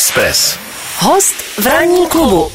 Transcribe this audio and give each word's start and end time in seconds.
Express. 0.00 0.58
Host 0.98 1.34
v 1.60 1.66
ranní 1.66 2.06
klubu. 2.06 2.48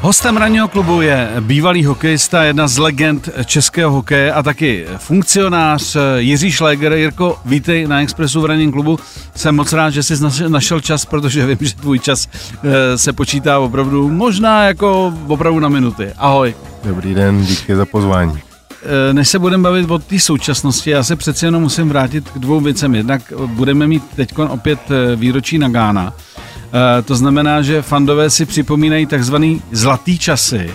Hostem 0.00 0.36
ranního 0.36 0.68
klubu 0.68 1.00
je 1.00 1.30
bývalý 1.40 1.84
hokejista, 1.84 2.42
jedna 2.42 2.68
z 2.68 2.78
legend 2.78 3.28
českého 3.44 3.90
hokeje 3.90 4.32
a 4.32 4.42
taky 4.42 4.86
funkcionář 4.98 5.96
Jiří 6.16 6.52
Šléger. 6.52 6.92
Jirko, 6.92 7.38
vítej 7.44 7.86
na 7.86 8.02
Expressu 8.02 8.40
v 8.40 8.44
ranním 8.44 8.72
klubu. 8.72 8.98
Jsem 9.34 9.56
moc 9.56 9.72
rád, 9.72 9.90
že 9.90 10.02
jsi 10.02 10.14
našel 10.48 10.80
čas, 10.80 11.04
protože 11.04 11.46
vím, 11.46 11.58
že 11.60 11.74
tvůj 11.74 11.98
čas 11.98 12.28
eh, 12.64 12.98
se 12.98 13.12
počítá 13.12 13.58
opravdu 13.58 14.08
možná 14.08 14.64
jako 14.64 15.14
opravdu 15.26 15.60
na 15.60 15.68
minuty. 15.68 16.12
Ahoj. 16.18 16.54
Dobrý 16.84 17.14
den, 17.14 17.44
díky 17.44 17.76
za 17.76 17.86
pozvání. 17.86 18.49
Eh, 18.82 19.14
než 19.14 19.28
se 19.28 19.38
budeme 19.38 19.62
bavit 19.62 19.90
o 19.90 19.98
té 19.98 20.18
současnosti, 20.18 20.90
já 20.90 21.02
se 21.02 21.16
přeci 21.16 21.44
jenom 21.44 21.62
musím 21.62 21.88
vrátit 21.88 22.30
k 22.30 22.38
dvou 22.38 22.60
věcem. 22.60 22.94
Jednak 22.94 23.32
budeme 23.46 23.86
mít 23.86 24.02
teď 24.16 24.38
opět 24.38 24.80
eh, 24.90 25.16
výročí 25.16 25.58
Nagána. 25.58 26.12
Eh, 26.72 27.02
to 27.02 27.14
znamená, 27.14 27.62
že 27.62 27.82
fandové 27.82 28.30
si 28.30 28.46
připomínají 28.46 29.06
takzvaný 29.06 29.62
zlatý 29.72 30.18
časy. 30.18 30.70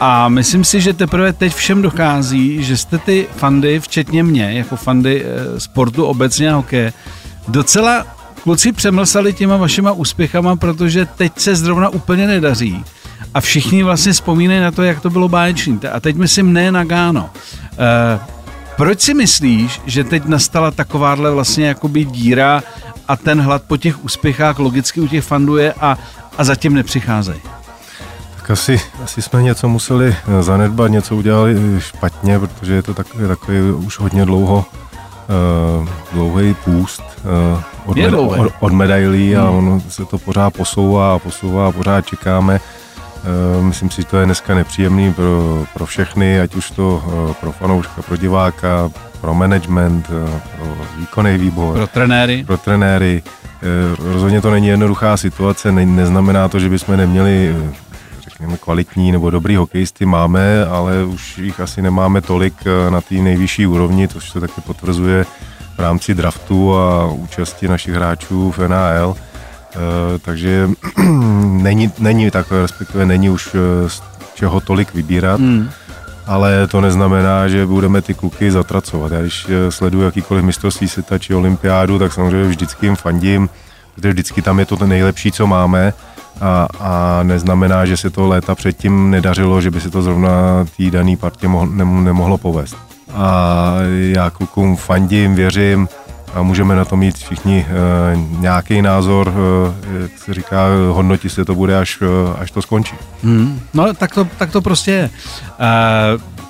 A 0.00 0.28
myslím 0.28 0.64
si, 0.64 0.80
že 0.80 0.92
teprve 0.92 1.32
teď 1.32 1.54
všem 1.54 1.82
dochází, 1.82 2.64
že 2.64 2.76
jste 2.76 2.98
ty 2.98 3.26
fandy, 3.36 3.80
včetně 3.80 4.22
mě, 4.22 4.52
jako 4.52 4.76
fandy 4.76 5.24
sportu 5.58 6.04
obecně 6.04 6.52
a 6.52 6.56
hokeje, 6.56 6.92
docela 7.48 8.06
kluci 8.42 8.72
přemlsali 8.72 9.32
těma 9.32 9.56
vašima 9.56 9.92
úspěchama, 9.92 10.56
protože 10.56 11.06
teď 11.06 11.32
se 11.36 11.56
zrovna 11.56 11.88
úplně 11.88 12.26
nedaří 12.26 12.84
a 13.34 13.40
všichni 13.40 13.82
vlastně 13.82 14.12
vzpomínají 14.12 14.60
na 14.60 14.70
to, 14.70 14.82
jak 14.82 15.00
to 15.00 15.10
bylo 15.10 15.28
báječný. 15.28 15.80
A 15.92 16.00
teď 16.00 16.16
myslím 16.16 16.52
ne 16.52 16.72
na 16.72 16.84
Gáno. 16.84 17.30
E, 17.78 18.20
proč 18.76 19.00
si 19.00 19.14
myslíš, 19.14 19.80
že 19.86 20.04
teď 20.04 20.24
nastala 20.24 20.70
takováhle 20.70 21.30
vlastně 21.30 21.66
jakoby 21.66 22.04
díra 22.04 22.62
a 23.08 23.16
ten 23.16 23.40
hlad 23.40 23.62
po 23.62 23.76
těch 23.76 24.04
úspěchách 24.04 24.58
logicky 24.58 25.00
u 25.00 25.08
těch 25.08 25.24
fandů 25.24 25.56
je 25.56 25.72
a, 25.72 25.98
a 26.38 26.44
zatím 26.44 26.74
nepřicházejí? 26.74 27.40
Tak 28.36 28.50
asi, 28.50 28.80
asi 29.04 29.22
jsme 29.22 29.42
něco 29.42 29.68
museli 29.68 30.16
zanedbat, 30.40 30.90
něco 30.90 31.16
udělali 31.16 31.56
špatně, 31.78 32.38
protože 32.38 32.72
je 32.72 32.82
to 32.82 32.94
takový, 32.94 33.28
takový 33.28 33.58
už 33.60 33.98
hodně 33.98 34.24
dlouho 34.24 34.64
uh, 35.80 35.88
dlouhý 36.12 36.54
půst 36.54 37.02
uh, 37.54 37.62
od, 37.86 37.96
med, 37.96 38.14
od, 38.14 38.52
od 38.60 38.72
medailí 38.72 39.34
hmm. 39.34 39.46
a 39.46 39.50
ono 39.50 39.80
se 39.88 40.04
to 40.04 40.18
pořád 40.18 40.50
posouvá 40.50 41.14
a 41.14 41.18
posouvá 41.18 41.68
a 41.68 41.72
pořád 41.72 42.06
čekáme. 42.06 42.60
Eh, 43.24 43.62
myslím 43.62 43.90
si, 43.90 44.02
že 44.02 44.08
to 44.08 44.18
je 44.18 44.26
dneska 44.26 44.54
nepříjemný 44.54 45.12
pro, 45.12 45.64
pro 45.74 45.86
všechny, 45.86 46.40
ať 46.40 46.54
už 46.54 46.70
to 46.70 47.04
eh, 47.06 47.34
pro 47.40 47.52
fanouška, 47.52 48.02
pro 48.02 48.16
diváka, 48.16 48.90
pro 49.20 49.34
management, 49.34 50.10
eh, 50.10 50.40
pro 50.56 50.76
výkonný 50.98 51.38
výbor. 51.38 51.76
Pro 51.76 51.86
trenéry. 51.86 52.44
Pro 52.46 52.56
trenéry. 52.56 53.22
Rozhodně 53.98 54.40
to 54.40 54.50
není 54.50 54.66
jednoduchá 54.66 55.16
situace, 55.16 55.72
ne, 55.72 55.86
neznamená 55.86 56.48
to, 56.48 56.58
že 56.58 56.68
bychom 56.68 56.96
neměli 56.96 57.56
řekněme 58.20 58.56
kvalitní 58.56 59.12
nebo 59.12 59.30
dobrý 59.30 59.56
hokejisty 59.56 60.06
máme, 60.06 60.66
ale 60.66 61.04
už 61.04 61.38
jich 61.38 61.60
asi 61.60 61.82
nemáme 61.82 62.20
tolik 62.20 62.54
na 62.90 63.00
té 63.00 63.14
nejvyšší 63.14 63.66
úrovni, 63.66 64.08
což 64.08 64.30
se 64.30 64.40
taky 64.40 64.60
potvrzuje 64.60 65.24
v 65.76 65.78
rámci 65.78 66.14
draftu 66.14 66.76
a 66.76 67.06
účasti 67.06 67.68
našich 67.68 67.94
hráčů 67.94 68.50
v 68.50 68.68
NHL. 68.68 69.14
Eh, 69.74 70.18
takže 70.18 70.70
není, 71.62 71.92
není 71.98 72.30
tak, 72.30 72.46
respektive 72.62 73.06
není 73.06 73.30
už 73.30 73.54
eh, 73.54 73.88
z 73.88 74.02
čeho 74.34 74.60
tolik 74.60 74.94
vybírat. 74.94 75.40
Hmm. 75.40 75.70
Ale 76.26 76.66
to 76.66 76.80
neznamená, 76.80 77.48
že 77.48 77.66
budeme 77.66 78.02
ty 78.02 78.14
kluky 78.14 78.50
zatracovat. 78.50 79.12
Já 79.12 79.20
když 79.20 79.46
eh, 79.48 79.70
sleduju 79.70 80.04
jakýkoliv 80.04 80.44
mistrovství 80.44 80.88
světa 80.88 81.18
či 81.18 81.34
olympiádu, 81.34 81.98
tak 81.98 82.12
samozřejmě 82.12 82.48
vždycky 82.48 82.86
jim 82.86 82.96
fandím, 82.96 83.50
protože 83.94 84.10
vždycky 84.10 84.42
tam 84.42 84.58
je 84.58 84.66
to 84.66 84.86
nejlepší, 84.86 85.32
co 85.32 85.46
máme 85.46 85.92
a, 86.40 86.68
a 86.80 87.22
neznamená, 87.22 87.86
že 87.86 87.96
se 87.96 88.10
to 88.10 88.26
léta 88.26 88.54
předtím 88.54 89.10
nedařilo, 89.10 89.60
že 89.60 89.70
by 89.70 89.80
se 89.80 89.90
to 89.90 90.02
zrovna 90.02 90.30
té 90.76 90.90
dané 90.90 91.16
partě 91.16 91.48
mohl, 91.48 91.66
nemohlo 92.02 92.38
povést. 92.38 92.76
A 93.14 93.74
já 93.88 94.30
klukům 94.30 94.76
fandím, 94.76 95.34
věřím, 95.34 95.88
a 96.34 96.42
můžeme 96.42 96.76
na 96.76 96.84
to 96.84 96.96
mít 96.96 97.16
všichni 97.16 97.66
uh, 97.66 98.40
nějaký 98.40 98.82
názor, 98.82 99.28
uh, 99.28 100.02
jak 100.02 100.18
se 100.18 100.34
říká, 100.34 100.66
hodnotí 100.90 101.28
se 101.28 101.44
to 101.44 101.54
bude, 101.54 101.78
až, 101.78 102.00
uh, 102.00 102.08
až 102.38 102.50
to 102.50 102.62
skončí. 102.62 102.96
Hmm, 103.24 103.60
no 103.74 103.94
tak 103.94 104.14
to, 104.14 104.28
tak 104.38 104.50
to 104.50 104.60
prostě 104.60 104.90
je. 104.90 105.10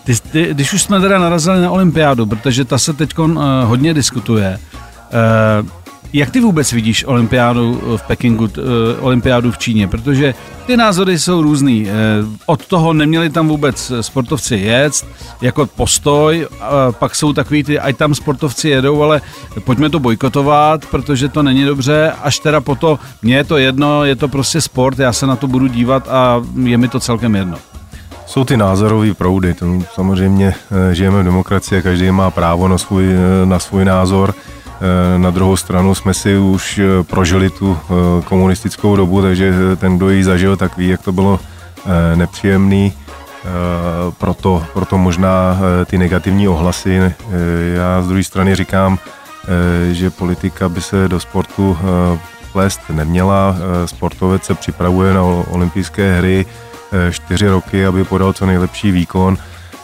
Ty, 0.05 0.15
ty, 0.31 0.49
když 0.55 0.73
už 0.73 0.83
jsme 0.83 1.01
teda 1.01 1.19
narazili 1.19 1.63
na 1.63 1.71
olympiádu, 1.71 2.27
protože 2.27 2.65
ta 2.65 2.79
se 2.79 2.93
teď 2.93 3.15
hodně 3.65 3.95
diskutuje, 3.95 4.59
jak 6.13 6.31
ty 6.31 6.41
vůbec 6.41 6.73
vidíš 6.73 7.05
olympiádu 7.05 7.81
v 7.97 8.03
Pekingu, 8.03 8.45
uh, 8.45 8.51
olympiádu 9.01 9.53
v 9.53 9.59
Číně? 9.59 9.89
Protože 9.89 10.35
ty 10.67 10.77
názory 10.77 11.19
jsou 11.19 11.43
různý. 11.43 11.83
Uh, 11.83 11.89
od 12.47 12.67
toho 12.67 12.93
neměli 12.93 13.31
tam 13.31 13.49
vůbec 13.49 13.93
sportovci 14.01 14.57
jet, 14.57 15.07
jako 15.41 15.67
postoj, 15.67 16.47
pak 16.91 17.15
jsou 17.15 17.33
takový 17.33 17.65
ty, 17.65 17.79
ať 17.79 17.97
tam 17.97 18.15
sportovci 18.15 18.69
jedou, 18.69 19.03
ale 19.03 19.21
pojďme 19.65 19.91
to 19.91 19.99
bojkotovat, 19.99 20.87
protože 20.87 21.29
to 21.29 21.43
není 21.43 21.65
dobře, 21.65 22.13
až 22.23 22.39
teda 22.39 22.61
po 22.61 22.75
to, 22.75 22.99
mně 23.23 23.37
je 23.37 23.45
to 23.45 23.57
jedno, 23.57 24.05
je 24.05 24.17
to 24.17 24.29
prostě 24.29 24.61
sport, 24.61 24.99
já 24.99 25.13
se 25.13 25.27
na 25.27 25.37
to 25.37 25.47
budu 25.47 25.67
dívat 25.67 26.09
a 26.09 26.43
je 26.65 26.79
mi 26.79 26.89
to 26.89 27.01
celkem 27.01 27.35
jedno. 27.35 27.57
Jsou 28.27 28.45
ty 28.45 28.57
názorové 28.57 29.15
proudy, 29.15 29.55
to 29.55 29.67
samozřejmě 29.95 30.55
žijeme 30.93 31.23
v 31.23 31.25
demokracii, 31.25 31.83
každý 31.83 32.11
má 32.11 32.31
právo 32.31 32.69
na 32.69 32.79
svůj, 32.79 33.05
na 33.45 33.59
svůj 33.59 33.85
názor. 33.85 34.35
Eh, 34.83 35.19
na 35.19 35.31
druhou 35.31 35.57
stranu 35.57 35.95
jsme 35.95 36.15
si 36.15 36.39
už 36.39 36.79
eh, 36.79 37.03
prožili 37.03 37.51
tu 37.51 37.79
eh, 37.83 38.23
komunistickou 38.25 38.97
dobu, 38.97 39.23
takže 39.23 39.55
ten, 39.77 39.97
kdo 39.97 40.11
ji 40.11 40.25
zažil, 40.25 40.57
tak 40.57 40.77
ví, 40.77 40.89
jak 40.89 41.03
to 41.03 41.13
bylo 41.13 41.41
nepříjemný. 42.15 42.93
Proto, 44.19 44.65
proto 44.73 44.99
možná 44.99 45.59
ty 45.87 45.99
negativní 45.99 46.49
ohlasy. 46.49 47.13
Já 47.75 48.03
z 48.03 48.07
druhé 48.07 48.25
strany 48.25 48.55
říkám, 48.55 48.99
že 49.93 50.11
politika 50.11 50.69
by 50.69 50.81
se 50.81 51.09
do 51.09 51.21
sportu 51.21 51.79
plést 52.53 52.81
neměla. 52.91 53.57
Sportovec 53.85 54.45
se 54.45 54.55
připravuje 54.55 55.15
na 55.15 55.23
olympijské 55.23 56.19
hry 56.19 56.47
čtyři 57.11 57.49
roky, 57.49 57.87
aby 57.87 58.05
podal 58.05 58.33
co 58.33 58.47
nejlepší 58.47 58.91
výkon 58.91 59.39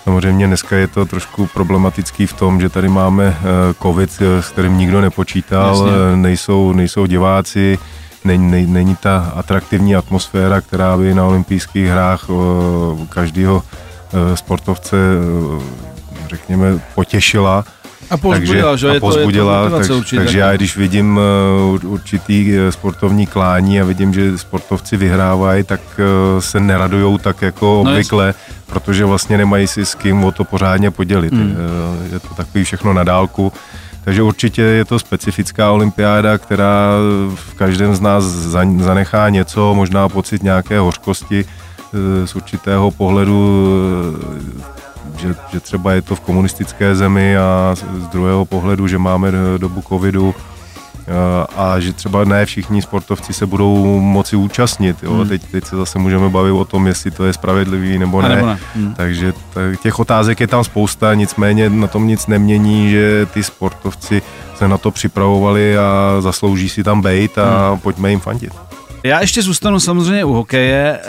Samozřejmě 0.08 0.46
dneska 0.46 0.76
je 0.76 0.86
to 0.86 1.06
trošku 1.06 1.46
problematický 1.46 2.26
v 2.26 2.32
tom, 2.32 2.60
že 2.60 2.69
tady 2.69 2.88
máme 2.88 3.36
eh, 3.41 3.74
covid, 3.82 4.10
eh, 4.20 4.42
s 4.42 4.48
kterým 4.48 4.78
nikdo 4.78 5.00
nepočítal, 5.00 5.76
Jasně. 5.76 5.92
Eh, 6.12 6.16
nejsou, 6.16 6.72
nejsou 6.72 7.06
diváci, 7.06 7.78
není, 8.24 8.50
není, 8.50 8.72
není 8.72 8.96
ta 8.96 9.32
atraktivní 9.36 9.96
atmosféra, 9.96 10.60
která 10.60 10.96
by 10.96 11.14
na 11.14 11.24
olympijských 11.26 11.86
hrách 11.86 12.26
každého 13.08 13.62
sportovce, 14.34 14.96
řekněme, 16.28 16.80
potěšila. 16.94 17.64
A 18.10 18.16
pozbudila, 18.16 18.70
takže, 18.70 18.88
že? 18.88 18.96
A 18.96 19.00
pozbudila, 19.00 19.64
je 19.64 19.70
to 19.70 19.78
tak, 19.78 19.91
určitě. 19.91 20.16
takže 20.16 20.38
já 20.38 20.56
když 20.56 20.76
vidím 20.76 21.20
určitý 21.82 22.52
sportovní 22.70 23.26
klání 23.26 23.80
a 23.80 23.84
vidím, 23.84 24.14
že 24.14 24.38
sportovci 24.38 24.96
vyhrávají, 24.96 25.64
tak 25.64 25.80
se 26.38 26.60
neradujou 26.60 27.19
tak 27.19 27.42
jako 27.42 27.82
no 27.84 27.91
obvykle. 27.91 28.26
Jasně 28.26 28.58
protože 28.69 29.04
vlastně 29.04 29.38
nemají 29.38 29.66
si 29.66 29.86
s 29.86 29.94
kým 29.94 30.24
o 30.24 30.32
to 30.32 30.44
pořádně 30.44 30.91
podělit. 30.91 31.32
Hmm. 31.32 31.56
Je 32.12 32.20
to 32.20 32.28
takový 32.36 32.64
všechno 32.64 32.92
na 32.92 33.04
dálku. 33.04 33.52
Takže 34.04 34.22
určitě 34.22 34.62
je 34.62 34.84
to 34.84 34.98
specifická 34.98 35.72
olympiáda, 35.72 36.38
která 36.38 36.92
v 37.34 37.54
každém 37.54 37.94
z 37.94 38.00
nás 38.00 38.25
zanechá 38.25 39.28
něco, 39.28 39.75
možná 39.75 40.08
pocit 40.08 40.42
nějaké 40.42 40.78
hořkosti 40.78 41.44
eh, 41.44 42.26
z 42.26 42.36
určitého 42.36 42.90
pohledu, 42.90 43.69
eh, 44.36 44.78
že, 45.19 45.34
že 45.53 45.61
třeba 45.61 45.93
je 45.93 46.03
to 46.03 46.17
v 46.17 46.21
komunistické 46.21 46.95
zemi 46.95 47.37
a 47.39 47.75
z 47.75 48.06
druhého 48.06 48.45
pohledu, 48.45 48.89
že 48.89 48.99
máme 48.99 49.33
dobu 49.59 49.83
covidu, 49.89 50.34
a 51.56 51.81
že 51.81 51.93
třeba 51.93 52.25
ne 52.25 52.47
všichni 52.47 52.83
sportovci 52.83 53.33
se 53.33 53.47
budou 53.47 54.01
moci 54.01 54.37
účastnit. 54.37 54.97
Jo? 55.03 55.12
Hmm. 55.12 55.29
Teď, 55.29 55.43
teď 55.50 55.65
se 55.65 55.76
zase 55.76 55.99
můžeme 55.99 56.29
bavit 56.29 56.50
o 56.50 56.65
tom, 56.65 56.87
jestli 56.87 57.11
to 57.11 57.25
je 57.25 57.32
spravedlivý 57.32 57.99
nebo 57.99 58.23
ne. 58.23 58.29
Nebo 58.29 58.47
ne. 58.47 58.59
Hmm. 58.75 58.94
Takže 58.94 59.32
těch 59.82 59.99
otázek 59.99 60.41
je 60.41 60.47
tam 60.47 60.65
spousta, 60.65 61.15
nicméně 61.15 61.71
na 61.71 61.87
tom 61.87 62.06
nic 62.06 62.26
nemění, 62.26 62.91
že 62.91 63.26
ty 63.26 63.43
sportovci 63.43 64.23
se 64.55 64.69
na 64.69 64.79
to 64.79 64.91
připravovali 64.91 65.79
a 65.79 66.17
zaslouží 66.21 66.69
si 66.69 66.85
tam 66.85 67.00
bejt 67.00 67.38
a 67.38 67.71
hmm. 67.71 67.81
pojďme 67.81 68.11
jim 68.11 68.21
fandit. 68.21 68.53
Já 69.05 69.21
ještě 69.21 69.43
zůstanu 69.43 69.81
samozřejmě 69.81 70.25
u 70.25 70.32
hokeje. 70.32 70.99
Eh, 71.03 71.06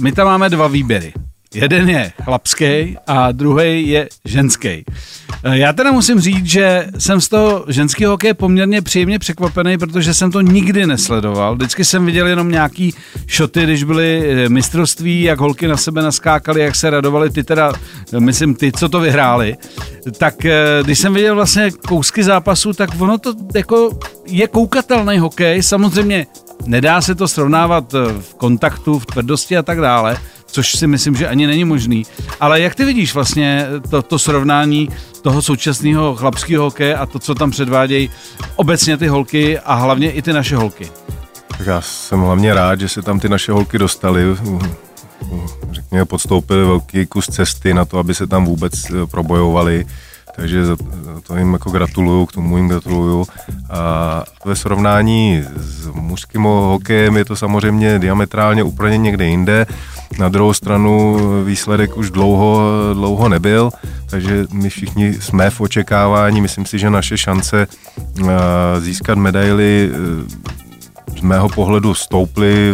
my 0.00 0.12
tam 0.12 0.26
máme 0.26 0.48
dva 0.48 0.68
výběry. 0.68 1.12
Jeden 1.54 1.90
je 1.90 2.12
chlapský 2.24 2.96
a 3.06 3.32
druhý 3.32 3.88
je 3.88 4.08
ženský. 4.24 4.84
Eh, 5.44 5.58
já 5.58 5.72
teda 5.72 5.92
musím 5.92 6.20
říct, 6.20 6.46
že 6.46 6.86
jsem 6.98 7.20
z 7.20 7.28
toho 7.28 7.64
ženského 7.68 8.12
hokeje 8.12 8.34
poměrně 8.34 8.82
příjemně 8.82 9.18
překvapený, 9.18 9.78
protože 9.78 10.14
jsem 10.14 10.30
to 10.30 10.40
nikdy 10.40 10.86
nesledoval. 10.86 11.54
Vždycky 11.54 11.84
jsem 11.84 12.06
viděl 12.06 12.26
jenom 12.26 12.50
nějaký 12.50 12.94
šoty, 13.26 13.64
když 13.64 13.84
byly 13.84 14.22
eh, 14.24 14.48
mistrovství, 14.48 15.22
jak 15.22 15.40
holky 15.40 15.68
na 15.68 15.76
sebe 15.76 16.02
naskákaly, 16.02 16.60
jak 16.60 16.76
se 16.76 16.90
radovali, 16.90 17.30
ty 17.30 17.44
teda, 17.44 17.72
eh, 18.12 18.20
myslím, 18.20 18.54
ty, 18.54 18.72
co 18.72 18.88
to 18.88 19.00
vyhráli. 19.00 19.56
Tak 20.18 20.34
když 20.82 20.98
jsem 20.98 21.14
viděl 21.14 21.34
vlastně 21.34 21.70
kousky 21.70 22.22
zápasu, 22.22 22.72
tak 22.72 22.90
ono 22.98 23.18
to 23.18 23.34
jako 23.54 23.98
je 24.26 24.48
koukatelný 24.48 25.18
hokej, 25.18 25.62
samozřejmě 25.62 26.26
nedá 26.66 27.00
se 27.00 27.14
to 27.14 27.28
srovnávat 27.28 27.92
v 28.20 28.34
kontaktu, 28.34 28.98
v 28.98 29.06
tvrdosti 29.06 29.56
a 29.56 29.62
tak 29.62 29.80
dále, 29.80 30.16
což 30.46 30.72
si 30.72 30.86
myslím, 30.86 31.16
že 31.16 31.28
ani 31.28 31.46
není 31.46 31.64
možný. 31.64 32.06
Ale 32.40 32.60
jak 32.60 32.74
ty 32.74 32.84
vidíš 32.84 33.14
vlastně 33.14 33.66
to, 33.90 34.02
to 34.02 34.18
srovnání 34.18 34.88
toho 35.22 35.42
současného 35.42 36.16
chlapského 36.16 36.64
hokeje 36.64 36.96
a 36.96 37.06
to, 37.06 37.18
co 37.18 37.34
tam 37.34 37.50
předvádějí 37.50 38.10
obecně 38.56 38.96
ty 38.96 39.06
holky 39.08 39.58
a 39.58 39.74
hlavně 39.74 40.10
i 40.10 40.22
ty 40.22 40.32
naše 40.32 40.56
holky? 40.56 40.90
Tak 41.58 41.66
já 41.66 41.80
jsem 41.80 42.20
hlavně 42.20 42.54
rád, 42.54 42.80
že 42.80 42.88
se 42.88 43.02
tam 43.02 43.20
ty 43.20 43.28
naše 43.28 43.52
holky 43.52 43.78
dostaly. 43.78 44.36
Řekněme, 45.70 46.04
podstoupili 46.04 46.64
velký 46.64 47.06
kus 47.06 47.26
cesty 47.26 47.74
na 47.74 47.84
to, 47.84 47.98
aby 47.98 48.14
se 48.14 48.26
tam 48.26 48.44
vůbec 48.44 48.90
eh, 48.90 49.06
probojovali 49.06 49.86
takže 50.40 50.64
za 50.64 50.76
to 51.26 51.36
jim 51.36 51.52
jako 51.52 51.70
gratuluju, 51.70 52.26
k 52.26 52.32
tomu 52.32 52.56
jim 52.56 52.68
gratuluju. 52.68 53.26
A 53.70 54.24
ve 54.44 54.56
srovnání 54.56 55.44
s 55.56 55.86
mužským 55.86 56.42
hokejem 56.42 57.16
je 57.16 57.24
to 57.24 57.36
samozřejmě 57.36 57.98
diametrálně 57.98 58.62
úplně 58.62 58.98
někde 58.98 59.26
jinde. 59.26 59.66
Na 60.18 60.28
druhou 60.28 60.52
stranu 60.52 61.18
výsledek 61.44 61.96
už 61.96 62.10
dlouho, 62.10 62.60
dlouho 62.94 63.28
nebyl, 63.28 63.70
takže 64.10 64.46
my 64.52 64.70
všichni 64.70 65.14
jsme 65.14 65.50
v 65.50 65.60
očekávání. 65.60 66.40
Myslím 66.40 66.66
si, 66.66 66.78
že 66.78 66.90
naše 66.90 67.18
šance 67.18 67.66
získat 68.78 69.18
medaily 69.18 69.90
z 71.18 71.20
mého 71.20 71.48
pohledu 71.48 71.94
stouply 71.94 72.72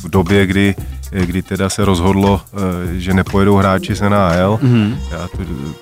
v 0.00 0.08
době, 0.08 0.46
kdy 0.46 0.74
kdy 1.10 1.42
teda 1.42 1.68
se 1.68 1.84
rozhodlo, 1.84 2.40
eh, 2.40 2.98
že 2.98 3.14
nepojedou 3.14 3.56
hráči 3.56 3.94
z 3.94 4.00
NHL. 4.00 4.58
Mm-hmm. 4.62 4.96
Já 5.10 5.28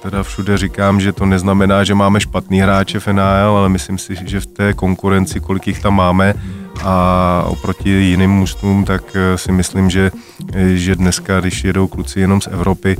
teda 0.02 0.22
všude 0.22 0.58
říkám, 0.58 1.00
že 1.00 1.12
to 1.12 1.26
neznamená, 1.26 1.84
že 1.84 1.94
máme 1.94 2.20
špatný 2.20 2.60
hráče 2.60 3.00
v 3.00 3.06
NHL, 3.06 3.56
ale 3.56 3.68
myslím 3.68 3.98
si, 3.98 4.16
že 4.24 4.40
v 4.40 4.46
té 4.46 4.74
konkurenci, 4.74 5.40
kolik 5.40 5.66
jich 5.66 5.82
tam 5.82 5.94
máme, 5.94 6.34
a 6.82 7.44
oproti 7.46 7.90
jiným 7.90 8.30
mužstvům, 8.30 8.84
tak 8.84 9.02
eh, 9.14 9.38
si 9.38 9.52
myslím, 9.52 9.90
že, 9.90 10.10
eh, 10.54 10.76
že 10.76 10.94
dneska, 10.94 11.40
když 11.40 11.64
jedou 11.64 11.88
kluci 11.88 12.20
jenom 12.20 12.40
z 12.40 12.46
Evropy, 12.46 12.96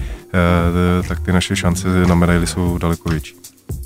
tak 1.08 1.20
ty 1.20 1.32
naše 1.32 1.56
šance 1.56 1.88
na 2.06 2.14
medaily 2.14 2.46
jsou 2.46 2.78
daleko 2.78 3.08
větší. 3.08 3.34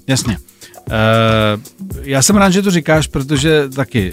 Jasně. 0.06 0.38
Uh, 0.86 1.60
já 2.02 2.22
jsem 2.22 2.36
rád, 2.36 2.50
že 2.50 2.62
to 2.62 2.70
říkáš, 2.70 3.06
protože 3.06 3.68
taky, 3.68 4.12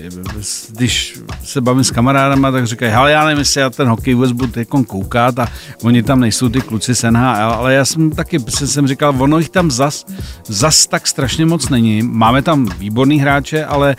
když 0.69 1.19
se 1.43 1.61
bavím 1.61 1.83
s 1.83 1.91
kamarádama, 1.91 2.51
tak 2.51 2.67
říkají, 2.67 2.91
ale 2.93 3.11
já 3.11 3.25
nevím, 3.25 3.39
jestli 3.39 3.61
já 3.61 3.69
ten 3.69 3.87
hokej 3.87 4.13
vůbec 4.13 4.31
budu 4.31 4.51
teď 4.51 4.67
koukat 4.67 5.39
a 5.39 5.47
oni 5.83 6.03
tam 6.03 6.19
nejsou 6.19 6.49
ty 6.49 6.61
kluci 6.61 6.95
z 6.95 7.11
NHL, 7.11 7.53
ale 7.53 7.73
já 7.73 7.85
jsem 7.85 8.11
taky 8.11 8.39
jsem 8.49 8.87
říkal, 8.87 9.15
ono 9.17 9.37
jich 9.37 9.49
tam 9.49 9.71
zas, 9.71 10.05
zas 10.47 10.87
tak 10.87 11.07
strašně 11.07 11.45
moc 11.45 11.69
není. 11.69 12.01
Máme 12.03 12.41
tam 12.41 12.69
výborný 12.77 13.19
hráče, 13.19 13.65
ale 13.65 13.95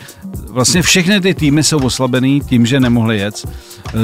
vlastně 0.49 0.83
všechny 0.83 1.21
ty 1.21 1.35
týmy 1.35 1.63
jsou 1.63 1.79
oslabený 1.79 2.41
tím, 2.41 2.67
že 2.67 2.81
nemohli 2.81 3.19
jet 3.19 3.49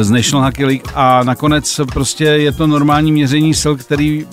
z 0.01 0.11
National 0.11 0.45
Hockey 0.45 0.65
League 0.65 0.89
a 0.95 1.25
nakonec 1.25 1.81
prostě 1.93 2.25
je 2.25 2.53
to 2.53 2.67
normální 2.67 3.13
měření 3.13 3.55
sil, 3.63 3.75
který 3.77 4.27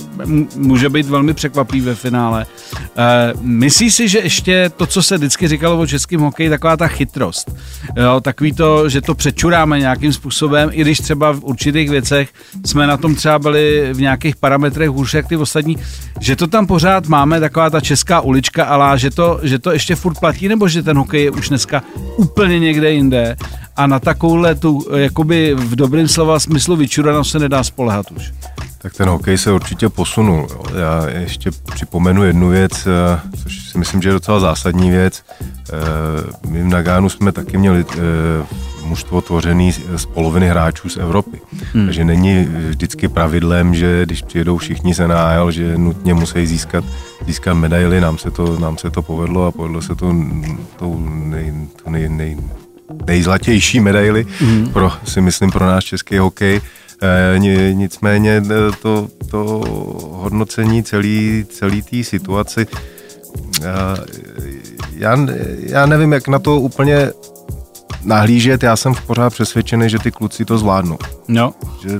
může 0.55 0.89
být 0.89 1.05
velmi 1.05 1.33
překvapivý 1.33 1.81
ve 1.81 1.95
finále. 1.95 2.45
Uh, 2.73 3.41
myslíš 3.41 3.93
si, 3.93 4.07
že 4.07 4.22
ještě 4.23 4.71
to, 4.77 4.85
co 4.85 5.03
se 5.03 5.17
vždycky 5.17 5.47
říkalo 5.47 5.79
o 5.79 5.87
českém 5.87 6.19
hokeji, 6.19 6.49
taková 6.49 6.77
ta 6.77 6.87
chytrost. 6.87 7.51
Jo, 7.95 8.21
takový 8.21 8.53
to, 8.53 8.89
že 8.89 9.01
to 9.01 9.15
přečuráme 9.15 9.79
nějakým 9.79 10.13
způsobem, 10.13 10.69
i 10.71 10.81
když 10.81 10.97
třeba 10.97 11.31
v 11.31 11.43
určitých 11.43 11.89
věcech 11.89 12.29
jsme 12.65 12.87
na 12.87 12.97
tom 12.97 13.15
třeba 13.15 13.39
byli 13.39 13.89
v 13.93 14.01
nějakých 14.01 14.35
parametrech 14.35 14.89
hůř 14.89 15.13
jak 15.13 15.27
ty 15.27 15.35
ostatní, 15.35 15.77
že 16.19 16.35
to 16.35 16.47
tam 16.47 16.67
pořád 16.67 17.07
máme, 17.07 17.39
taková 17.39 17.69
ta 17.69 17.81
česká 17.81 18.21
ulička, 18.21 18.65
ale 18.65 18.99
že 18.99 19.11
to, 19.11 19.39
že 19.43 19.59
to 19.59 19.71
ještě 19.71 19.95
furt 19.95 20.19
platí, 20.19 20.47
nebo 20.47 20.67
že 20.67 20.83
ten 20.83 20.97
hokej 20.97 21.23
je 21.23 21.31
už 21.31 21.49
dneska 21.49 21.83
úplně 22.17 22.59
někde 22.59 22.91
jinde 22.91 23.35
a 23.75 23.87
na 23.87 23.99
takovouhle 23.99 24.55
tu, 24.55 24.85
jakoby 24.95 25.55
v 25.55 25.75
dobrém 25.75 26.07
slova 26.07 26.39
smyslu 26.39 26.75
vyčuranost 26.75 27.31
se 27.31 27.39
nedá 27.39 27.63
spolehat 27.63 28.11
už. 28.11 28.33
Tak 28.83 28.93
ten 28.93 29.09
hokej 29.09 29.37
se 29.37 29.51
určitě 29.51 29.89
posunul. 29.89 30.47
Jo. 30.51 30.63
Já 30.75 31.09
ještě 31.09 31.51
připomenu 31.73 32.23
jednu 32.23 32.49
věc, 32.49 32.87
eh, 32.87 33.37
což 33.43 33.69
si 33.69 33.77
myslím, 33.77 34.01
že 34.01 34.09
je 34.09 34.13
docela 34.13 34.39
zásadní 34.39 34.89
věc. 34.89 35.23
Eh, 35.41 35.47
my 36.47 36.63
v 36.63 36.67
Nagánu 36.67 37.09
jsme 37.09 37.31
taky 37.31 37.57
měli 37.57 37.85
eh, 37.91 37.97
mužstvo 38.85 39.21
tvořený 39.21 39.71
z 39.71 40.05
poloviny 40.05 40.47
hráčů 40.49 40.89
z 40.89 40.97
Evropy. 40.97 41.41
Hmm. 41.73 41.85
Takže 41.85 42.05
není 42.05 42.47
vždycky 42.69 43.07
pravidlem, 43.07 43.75
že 43.75 44.05
když 44.05 44.21
přijedou 44.21 44.57
všichni 44.57 44.93
z 44.93 45.07
NHL, 45.07 45.51
že 45.51 45.77
nutně 45.77 46.13
musí 46.13 46.47
získat, 46.47 46.83
získat 47.25 47.53
medaily. 47.53 48.01
Nám 48.01 48.17
se 48.17 48.31
to, 48.31 48.59
nám 48.59 48.77
se 48.77 48.89
to 48.89 49.01
povedlo 49.01 49.45
a 49.45 49.51
povedlo 49.51 49.81
se 49.81 49.95
to 49.95 50.15
tou 50.79 50.99
nej, 51.09 51.53
to 51.83 51.89
nej, 51.89 52.09
nej, 52.09 52.37
nejzlatější 53.07 53.79
medaily 53.79 54.25
hmm. 54.39 54.69
pro, 54.69 54.91
si 55.05 55.21
myslím, 55.21 55.51
pro 55.51 55.65
náš 55.65 55.85
český 55.85 56.17
hokej. 56.17 56.61
E, 57.01 57.39
nicméně 57.73 58.43
to, 58.81 59.07
to 59.31 59.61
hodnocení 60.11 60.83
celý, 60.83 61.45
celý 61.49 61.81
té 61.81 62.03
situaci 62.03 62.67
já, 64.97 65.17
já 65.59 65.85
nevím, 65.85 66.13
jak 66.13 66.27
na 66.27 66.39
to 66.39 66.59
úplně 66.59 67.11
nahlížet, 68.03 68.63
já 68.63 68.75
jsem 68.75 68.93
pořád 69.07 69.29
přesvědčený, 69.29 69.89
že 69.89 69.99
ty 69.99 70.11
kluci 70.11 70.45
to 70.45 70.57
zvládnou. 70.57 70.97
No. 71.27 71.53
Že 71.81 71.99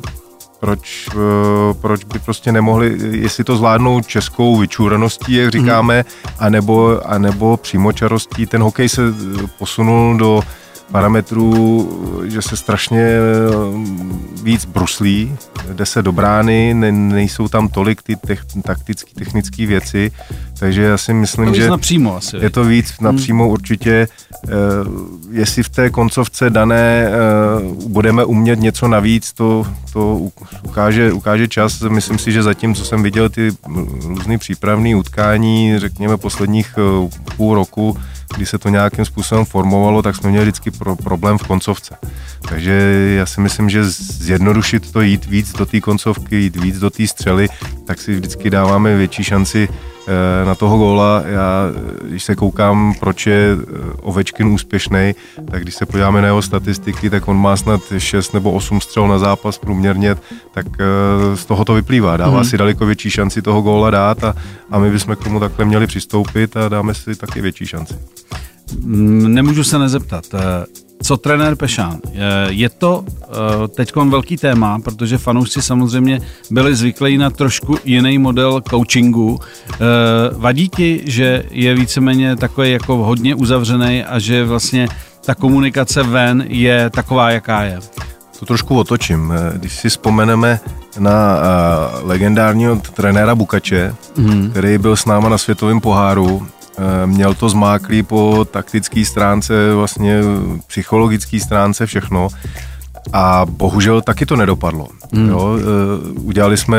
proč, 0.60 1.10
eh, 1.12 1.74
proč 1.74 2.04
by 2.04 2.20
prostě 2.20 2.52
nemohli, 2.52 2.98
jestli 3.12 3.44
to 3.44 3.56
zvládnou 3.56 4.02
českou 4.02 4.58
vyčúraností, 4.58 5.34
jak 5.34 5.52
říkáme, 5.52 5.98
mm. 5.98 6.34
anebo, 6.40 7.00
anebo 7.06 7.58
přímočarostí. 7.58 8.46
Ten 8.46 8.62
hokej 8.62 8.90
se 8.90 9.02
posunul 9.58 10.18
do 10.18 10.42
parametrů, 10.94 11.90
že 12.26 12.42
se 12.42 12.58
strašně 12.58 13.02
eh, 13.02 13.20
víc 14.44 14.66
bruslí, 14.66 15.36
jde 15.74 15.86
se 15.86 16.02
do 16.02 16.12
brány, 16.12 16.74
ne, 16.74 16.92
nejsou 16.92 17.48
tam 17.48 17.68
tolik 17.68 18.02
ty 18.02 18.16
te, 18.16 18.36
taktické, 18.64 19.12
technické 19.16 19.66
věci, 19.66 20.12
takže 20.60 20.82
já 20.82 20.98
si 20.98 21.14
myslím, 21.14 21.48
to 21.48 21.54
že 21.54 21.70
napřímo 21.70 22.16
asi, 22.16 22.38
je 22.38 22.50
to 22.50 22.64
víc 22.64 23.00
napřímo 23.00 23.44
hmm. 23.44 23.54
určitě. 23.54 24.08
Uh, 24.44 24.52
jestli 25.32 25.64
v 25.64 25.70
té 25.70 25.90
koncovce 25.90 26.50
dané 26.50 27.10
uh, 27.10 27.92
budeme 27.92 28.26
umět 28.26 28.60
něco 28.60 28.88
navíc, 28.88 29.34
to, 29.34 29.66
to 29.94 30.30
ukáže, 30.64 31.14
ukáže 31.14 31.48
čas. 31.48 31.82
Myslím 31.82 32.18
si, 32.18 32.32
že 32.32 32.44
zatím, 32.44 32.76
co 32.76 32.86
jsem 32.86 33.04
viděl, 33.04 33.30
ty 33.30 33.52
různé 34.04 34.38
přípravné 34.38 34.96
utkání, 34.96 35.80
řekněme 35.80 36.18
posledních 36.18 36.78
uh, 36.78 37.10
půl 37.38 37.56
roku, 37.56 37.98
kdy 38.36 38.46
se 38.46 38.58
to 38.58 38.70
nějakým 38.70 39.06
způsobem 39.06 39.46
formovalo, 39.46 40.02
tak 40.02 40.16
jsme 40.16 40.30
měli 40.30 40.46
vždycky 40.46 40.72
pro, 40.72 40.96
problém 40.96 41.38
v 41.38 41.48
koncovce. 41.48 41.96
Takže 42.50 42.72
já 43.18 43.26
si 43.26 43.42
myslím, 43.42 43.70
že 43.70 43.84
zjednodušit 43.84 44.92
to, 44.92 45.02
jít 45.02 45.26
víc 45.26 45.54
do 45.54 45.66
té 45.66 45.80
koncovky, 45.80 46.36
jít 46.36 46.56
víc 46.56 46.80
do 46.80 46.90
té 46.90 47.08
střely, 47.08 47.50
tak 47.86 48.02
si 48.02 48.16
vždycky 48.16 48.50
dáváme 48.50 48.98
větší 48.98 49.24
šanci 49.24 49.70
eh, 49.72 49.93
na 50.46 50.56
toho 50.56 50.78
góla. 50.78 51.24
Já, 51.26 51.64
když 52.04 52.24
se 52.24 52.36
koukám, 52.36 52.94
proč 53.00 53.28
je 53.28 53.48
eh, 53.54 53.66
Ovečkin 54.02 54.48
úspěšný, 54.48 55.16
tak 55.52 55.62
když 55.62 55.76
se 55.76 55.86
podíváme 55.86 56.22
na 56.22 56.28
jeho 56.28 56.42
statistiky, 56.42 57.10
tak 57.10 57.28
on 57.28 57.38
má 57.38 57.58
snad 57.58 57.82
6 57.98 58.34
nebo 58.34 58.52
8 58.52 58.82
střel 58.82 59.08
na 59.08 59.20
zápas 59.20 59.58
průměrně, 59.58 60.16
tak 60.54 60.66
eh, 60.80 61.38
z 61.38 61.46
toho 61.46 61.66
to 61.66 61.74
vyplývá. 61.74 62.18
Dává 62.18 62.38
mm. 62.38 62.46
si 62.46 62.58
daleko 62.58 62.86
větší 62.86 63.10
šanci 63.10 63.42
toho 63.42 63.62
góla 63.62 63.90
dát 63.90 64.24
a, 64.24 64.36
a 64.72 64.80
my 64.80 64.92
bychom 64.92 65.16
k 65.16 65.24
tomu 65.24 65.40
takhle 65.40 65.66
měli 65.66 65.88
přistoupit 65.88 66.58
a 66.58 66.70
dáme 66.70 66.94
si 66.94 67.16
taky 67.16 67.42
větší 67.42 67.66
šanci. 67.66 67.94
Nemůžu 69.28 69.64
se 69.64 69.80
nezeptat. 69.80 70.26
Eh, 70.34 70.66
co 71.04 71.18
trenér 71.18 71.56
Pešán? 71.56 72.00
Eh, 72.06 72.20
je 72.50 72.70
to 72.70 73.04
eh, 73.08 73.68
teď 73.68 73.96
velký 73.96 74.38
téma, 74.38 74.80
protože 74.80 75.18
fanoušci 75.18 75.62
samozřejmě 75.62 76.22
byli 76.52 76.76
zvyklí 76.76 77.18
na 77.18 77.30
trošku 77.30 77.78
jiný 77.86 78.18
model 78.18 78.62
coachingu. 78.70 79.40
Vadí 80.38 80.70
ti, 80.70 81.02
že 81.06 81.44
je 81.52 81.76
víceméně 81.76 82.36
takový 82.36 82.72
jako 82.72 82.96
hodně 82.96 83.36
uzavřený 83.36 84.04
a 84.04 84.20
že 84.20 84.46
vlastně 84.46 84.88
ta 85.26 85.36
komunikace 85.36 86.04
ven 86.04 86.46
je 86.48 86.90
taková, 86.90 87.32
jaká 87.32 87.64
je? 87.64 87.80
To 88.40 88.46
trošku 88.46 88.80
otočím. 88.80 89.34
Když 89.54 89.76
si 89.76 89.90
vzpomeneme 89.90 90.60
na 91.00 91.40
legendárního 92.02 92.76
trenéra 92.76 93.36
Bukače, 93.36 93.96
mm. 94.18 94.50
který 94.52 94.78
byl 94.78 94.96
s 94.96 95.06
náma 95.06 95.30
na 95.30 95.38
světovém 95.38 95.82
poháru 95.82 96.48
měl 97.06 97.34
to 97.34 97.50
zmáklý 97.50 98.04
po 98.04 98.46
taktické 98.52 99.06
stránce, 99.06 99.74
vlastně 99.74 100.20
psychologické 100.68 101.40
stránce, 101.40 101.86
všechno. 101.86 102.28
A 103.14 103.46
bohužel 103.50 104.02
taky 104.02 104.26
to 104.26 104.36
nedopadlo. 104.36 104.88
Hmm. 105.14 105.30
Jo, 105.30 105.58
eh, 105.60 106.20
udělali 106.20 106.58
jsme, 106.58 106.78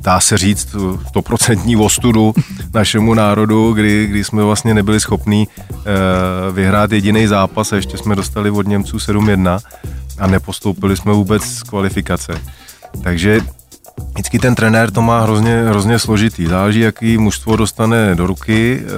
dá 0.00 0.20
se 0.20 0.38
říct, 0.38 0.76
stoprocentní 1.08 1.76
ostudu 1.76 2.34
našemu 2.74 3.14
národu, 3.14 3.72
kdy, 3.72 4.06
kdy 4.06 4.24
jsme 4.24 4.44
vlastně 4.44 4.74
nebyli 4.74 5.00
schopní 5.00 5.48
eh, 5.70 6.52
vyhrát 6.52 6.92
jediný 6.92 7.26
zápas 7.26 7.72
a 7.72 7.76
ještě 7.76 7.98
jsme 7.98 8.16
dostali 8.16 8.50
od 8.50 8.66
Němců 8.66 8.96
7-1 8.96 9.58
a 10.18 10.26
nepostoupili 10.26 10.96
jsme 10.96 11.12
vůbec 11.12 11.42
z 11.42 11.62
kvalifikace. 11.62 12.34
Takže 13.02 13.40
vždycky 14.12 14.38
ten 14.38 14.54
trenér 14.54 14.90
to 14.90 15.02
má 15.02 15.20
hrozně, 15.20 15.64
hrozně 15.68 15.98
složitý. 15.98 16.46
Záleží, 16.46 16.80
jaký 16.80 17.18
mužstvo 17.18 17.56
dostane 17.56 18.14
do 18.14 18.26
ruky 18.26 18.80
eh, 18.80 18.88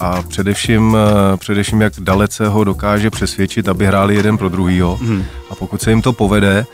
a 0.00 0.22
především, 0.22 0.96
eh, 0.96 1.36
především 1.36 1.80
jak 1.80 1.92
dalece 2.00 2.48
ho 2.48 2.64
dokáže 2.64 3.10
přesvědčit, 3.10 3.68
aby 3.68 3.86
hráli 3.86 4.14
jeden 4.14 4.38
pro 4.38 4.48
druhýho. 4.48 4.96
Hmm. 4.96 5.24
A 5.50 5.54
pokud 5.54 5.82
se 5.82 5.90
jim 5.90 6.02
to 6.02 6.12
povede, 6.12 6.66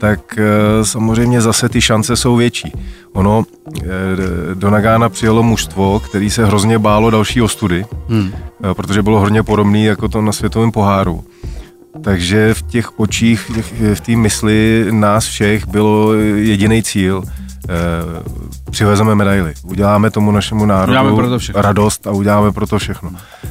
tak 0.00 0.38
eh, 0.38 0.84
samozřejmě 0.84 1.40
zase 1.40 1.68
ty 1.68 1.80
šance 1.80 2.16
jsou 2.16 2.36
větší. 2.36 2.72
Ono 3.12 3.44
do 4.54 4.70
Nagána 4.70 5.08
přijelo 5.08 5.42
mužstvo, 5.42 6.00
který 6.00 6.30
se 6.30 6.46
hrozně 6.46 6.78
bálo 6.78 7.10
další 7.10 7.42
ostudy, 7.42 7.86
hmm. 8.08 8.32
protože 8.72 9.02
bylo 9.02 9.20
hodně 9.20 9.42
podobný 9.42 9.84
jako 9.84 10.08
to 10.08 10.22
na 10.22 10.32
světovém 10.32 10.72
poháru. 10.72 11.24
Takže 12.04 12.54
v 12.54 12.62
těch 12.62 13.00
očích, 13.00 13.50
v 13.94 14.00
té 14.00 14.16
mysli 14.16 14.86
nás 14.90 15.26
všech 15.26 15.66
bylo 15.66 16.14
jediný 16.34 16.82
cíl. 16.82 17.22
Eh, 17.68 18.70
přivezeme 18.70 19.14
medaily. 19.14 19.54
Uděláme 19.62 20.10
tomu 20.10 20.30
našemu 20.30 20.66
národu 20.66 21.38
radost 21.54 22.06
a 22.06 22.10
uděláme 22.10 22.52
pro 22.52 22.66
to 22.66 22.78
všechno. 22.78 23.10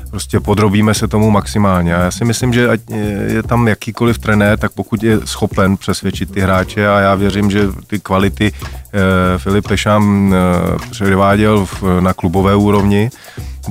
Prostě 0.09 0.39
podrobíme 0.39 0.93
se 0.93 1.07
tomu 1.07 1.31
maximálně. 1.31 1.95
A 1.95 2.01
já 2.01 2.11
si 2.11 2.25
myslím, 2.25 2.53
že 2.53 2.69
ať 2.69 2.79
je 3.27 3.43
tam 3.43 3.67
jakýkoliv 3.67 4.19
trenér, 4.19 4.59
tak 4.59 4.71
pokud 4.71 5.03
je 5.03 5.19
schopen 5.25 5.77
přesvědčit 5.77 6.31
ty 6.31 6.41
hráče 6.41 6.87
a 6.87 6.99
já 6.99 7.15
věřím, 7.15 7.51
že 7.51 7.67
ty 7.87 7.99
kvality 7.99 8.51
eh, 8.53 9.37
Filip 9.37 9.67
Pešám 9.67 10.33
eh, 10.33 10.89
předváděl 10.91 11.65
v, 11.65 11.83
na 11.99 12.13
klubové 12.13 12.55
úrovni, 12.55 13.09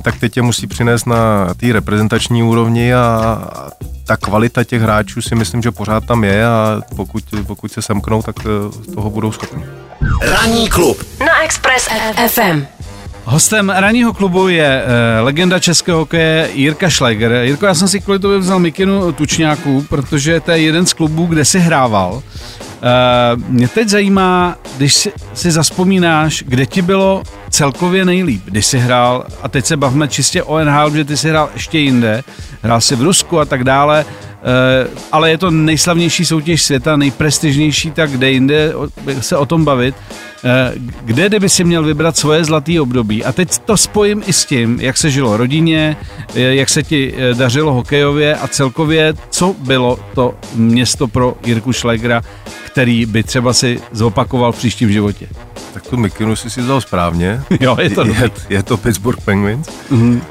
tak 0.01 0.19
teď 0.19 0.37
je 0.37 0.43
musí 0.43 0.67
přinést 0.67 1.05
na 1.05 1.53
té 1.53 1.73
reprezentační 1.73 2.43
úrovni 2.43 2.93
a 2.93 3.41
ta 4.05 4.17
kvalita 4.17 4.63
těch 4.63 4.81
hráčů 4.81 5.21
si 5.21 5.35
myslím, 5.35 5.61
že 5.61 5.71
pořád 5.71 6.05
tam 6.05 6.23
je 6.23 6.45
a 6.45 6.81
pokud, 6.95 7.23
pokud 7.47 7.71
se 7.71 7.81
semknou, 7.81 8.21
tak 8.21 8.35
eh, 8.39 8.93
toho 8.95 9.09
budou 9.09 9.31
schopni. 9.31 9.63
Ranní 10.21 10.69
klub 10.69 11.03
na 11.19 11.43
Express 11.43 11.87
FM. 12.27 12.65
Hostem 13.23 13.69
ranního 13.69 14.13
klubu 14.13 14.47
je 14.47 14.83
uh, 14.83 15.25
legenda 15.25 15.59
českého 15.59 15.97
hokeje 15.97 16.49
Jirka 16.53 16.89
Schleger. 16.89 17.31
Jirko, 17.31 17.65
já 17.65 17.73
jsem 17.73 17.87
si 17.87 17.99
kvůli 17.99 18.19
tomu 18.19 18.39
vzal 18.39 18.59
Mikinu 18.59 19.11
Tučňáků, 19.11 19.85
protože 19.89 20.39
to 20.39 20.51
je 20.51 20.59
jeden 20.59 20.85
z 20.85 20.93
klubů, 20.93 21.25
kde 21.25 21.45
si 21.45 21.59
hrával. 21.59 22.13
Uh, 22.13 22.21
mě 23.47 23.67
teď 23.67 23.89
zajímá, 23.89 24.55
když 24.77 24.93
si, 24.93 25.11
si 25.33 25.51
zaspomínáš, 25.51 26.43
kde 26.47 26.65
ti 26.65 26.81
bylo 26.81 27.23
celkově 27.49 28.05
nejlíp, 28.05 28.41
když 28.45 28.65
jsi 28.65 28.79
hrál, 28.79 29.25
a 29.41 29.49
teď 29.49 29.65
se 29.65 29.77
bavíme 29.77 30.07
čistě 30.07 30.43
o 30.43 30.59
NHL, 30.59 30.95
že 30.95 31.05
ty 31.05 31.17
jsi 31.17 31.29
hrál 31.29 31.49
ještě 31.53 31.79
jinde, 31.79 32.23
hrál 32.61 32.81
si 32.81 32.95
v 32.95 33.01
Rusku 33.01 33.39
a 33.39 33.45
tak 33.45 33.63
dále, 33.63 34.05
ale 35.11 35.29
je 35.29 35.37
to 35.37 35.51
nejslavnější 35.51 36.25
soutěž 36.25 36.63
světa, 36.63 36.95
nejprestižnější, 36.95 37.91
tak 37.91 38.11
kde 38.11 38.31
jinde 38.31 38.73
se 39.19 39.37
o 39.37 39.45
tom 39.45 39.65
bavit. 39.65 39.95
Eh, 40.45 40.73
kde, 41.03 41.27
kdyby 41.27 41.49
si 41.49 41.63
měl 41.63 41.83
vybrat 41.83 42.17
svoje 42.17 42.45
zlaté 42.45 42.81
období? 42.81 43.25
A 43.25 43.31
teď 43.31 43.57
to 43.57 43.77
spojím 43.77 44.23
i 44.27 44.33
s 44.33 44.45
tím, 44.45 44.79
jak 44.81 44.97
se 44.97 45.09
žilo 45.09 45.37
rodině, 45.37 45.97
eh, 46.35 46.39
jak 46.39 46.69
se 46.69 46.83
ti 46.83 47.15
dařilo 47.33 47.73
hokejově 47.73 48.35
a 48.35 48.47
celkově, 48.47 49.13
co 49.29 49.55
bylo 49.59 49.99
to 50.15 50.33
město 50.55 51.07
pro 51.07 51.37
Jirku 51.45 51.73
Schlegera, 51.73 52.21
který 52.65 53.05
by 53.05 53.23
třeba 53.23 53.53
si 53.53 53.81
zopakoval 53.91 54.51
v 54.51 54.57
příštím 54.57 54.91
životě? 54.91 55.27
Tak 55.73 55.87
tu 55.87 55.97
mikinu 55.97 56.35
si 56.35 56.49
si 56.49 56.61
vzal 56.61 56.81
správně. 56.81 57.41
jo, 57.59 57.77
je 57.81 57.89
to 57.89 58.05
je, 58.05 58.31
je 58.49 58.63
to 58.63 58.77
Pittsburgh 58.77 59.21
Penguins. 59.21 59.67
Mm-hmm. 59.91 60.21